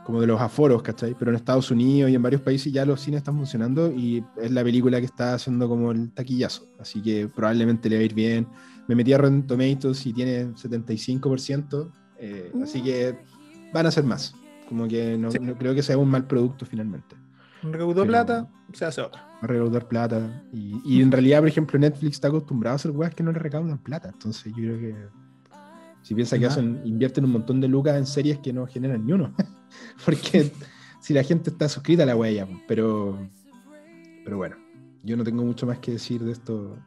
[0.05, 1.15] como de los aforos, ¿cachai?
[1.17, 4.51] Pero en Estados Unidos y en varios países ya los cines están funcionando y es
[4.51, 6.67] la película que está haciendo como el taquillazo.
[6.79, 8.47] Así que probablemente le va a ir bien.
[8.87, 13.17] Me metí a Rotten Tomatoes y tiene 75%, eh, así que
[13.73, 14.35] van a ser más.
[14.69, 15.39] Como que no, Sí.
[15.41, 17.15] no creo que sea un mal producto finalmente.
[17.71, 19.27] Recaudó Pero- plata, se hace otra.
[19.41, 20.43] a recaudar plata.
[20.53, 23.39] Y, y en realidad, por ejemplo, Netflix está acostumbrado a hacer weas que no le
[23.39, 24.09] recaudan plata.
[24.13, 24.95] Entonces yo creo que
[26.01, 29.13] si piensa que hacen, invierten un montón de lucas en series que no generan ni
[29.13, 29.33] uno.
[30.05, 30.51] Porque
[31.01, 33.17] si la gente está suscrita a la wea ya, pero,
[34.23, 34.55] pero bueno,
[35.03, 36.77] yo no tengo mucho más que decir de esto.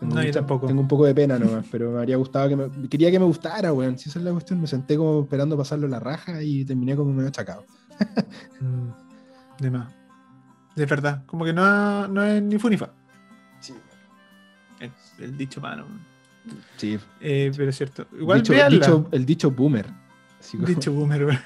[0.00, 0.66] Tengo, No, yo tampoco.
[0.66, 2.88] tengo un poco de pena nomás, pero me habría gustado que me.
[2.88, 3.96] Quería que me gustara, weón.
[3.98, 7.12] Si esa es la cuestión, me senté como esperando pasarlo la raja y terminé como
[7.12, 7.64] medio achacado.
[9.62, 9.92] De más.
[10.74, 12.90] De verdad, como que no, no es ni funifa.
[13.60, 13.74] Sí,
[14.80, 14.90] El,
[15.20, 15.84] el dicho mano.
[16.76, 16.98] sí.
[17.20, 18.06] Eh, pero es cierto.
[18.18, 19.86] Igual dicho, dicho- el dicho boomer.
[20.40, 21.26] Así como- Dicho boomer,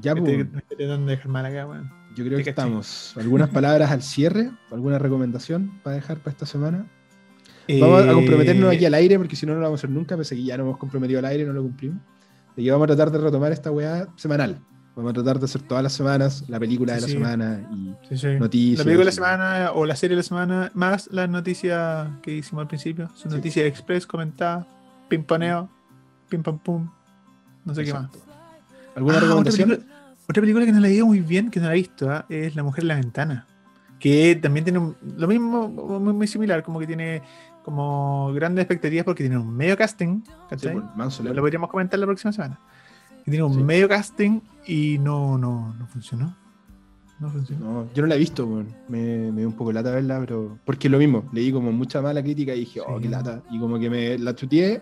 [0.00, 1.90] ya, Que pues, te- te tratando de dejar mal acá, weón.
[2.14, 2.50] yo creo te que caché.
[2.50, 3.14] estamos.
[3.16, 4.50] ¿Algunas palabras al cierre?
[4.70, 6.86] ¿Alguna recomendación para dejar para esta semana?
[7.80, 9.90] Vamos a comprometernos Eh, aquí al aire, porque si no, no lo vamos a hacer
[9.90, 11.98] nunca, pese a que ya nos hemos comprometido al aire y no lo cumplimos.
[12.56, 14.58] De que vamos a tratar de retomar esta weá semanal.
[15.00, 17.14] Vamos a tratar de hacer todas las semanas la película de la sí.
[17.14, 18.78] semana y Sí, noticias.
[18.80, 22.32] La película de la semana o la serie de la semana, más las noticias que
[22.36, 23.08] hicimos al principio.
[23.14, 24.66] Son noticias express comentadas,
[25.08, 25.70] pimponeo,
[26.28, 26.90] pim pam pum,
[27.64, 28.10] no sé qué más.
[28.94, 29.68] ¿Alguna Ah, otra recomendación?
[29.70, 29.94] película,
[30.28, 32.26] otra película que no la he ido muy bien, que no la he visto, ¿ah?
[32.28, 33.46] es La Mujer en la Ventana.
[33.98, 37.22] Que también tiene un- lo mismo, muy, muy similar, como que tiene
[37.64, 40.62] como grandes expectativas porque tiene un medio casting, pues,
[41.22, 42.58] lo podríamos comentar la próxima semana.
[43.24, 43.62] Que tiene un Sí.
[43.62, 46.36] medio casting y no, no, no funcionó.
[47.18, 47.64] No funcionó.
[47.84, 48.46] No, yo no la he visto,
[48.88, 50.58] me, me dio un poco lata verla, pero.
[50.64, 53.02] Porque es lo mismo, leí como mucha mala crítica y dije, oh, Sí.
[53.02, 53.42] qué lata.
[53.50, 54.80] Y como que me la chuteé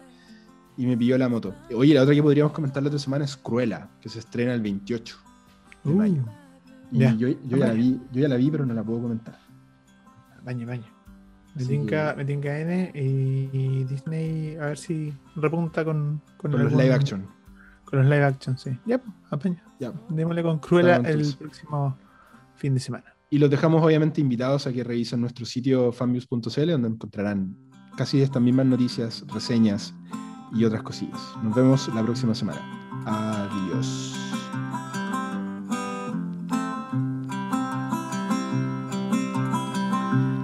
[0.77, 1.53] y me pilló la moto.
[1.75, 4.61] Oye, la otra que podríamos comentar la otra semana es Cruella, que se estrena el
[4.63, 5.17] 28
[5.83, 6.23] de Uh, mayo.
[6.93, 7.13] Y ya.
[7.15, 9.39] yo, yo ya la vi, yo ya la vi, pero no la puedo comentar.
[10.45, 10.85] baño, baño.
[11.57, 16.53] Me tinca, que- me tinca N y, y Disney a ver si repunta con, con,
[16.53, 17.27] Con los live action.
[17.89, 18.79] Con los live action, sí.
[18.85, 19.65] Ya, pues, apaña.
[19.81, 19.93] Ya.
[20.11, 21.97] Démosle con Cruella el próximo
[22.57, 23.05] fin de semana.
[23.31, 27.57] Y los dejamos obviamente invitados a que revisen nuestro sitio fanviews.cl donde encontrarán
[27.97, 29.95] casi estas mismas noticias, reseñas
[30.53, 31.21] y otras cosillas.
[31.43, 32.61] Nos vemos la próxima semana.
[33.07, 34.15] Adiós.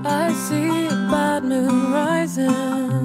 [0.06, 3.03] I see a bad moon rising.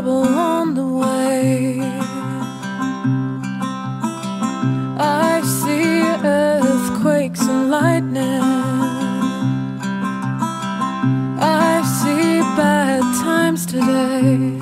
[0.00, 1.80] Trouble on the way.
[5.00, 8.42] I see earthquakes and lightning.
[11.40, 14.57] I see bad times today.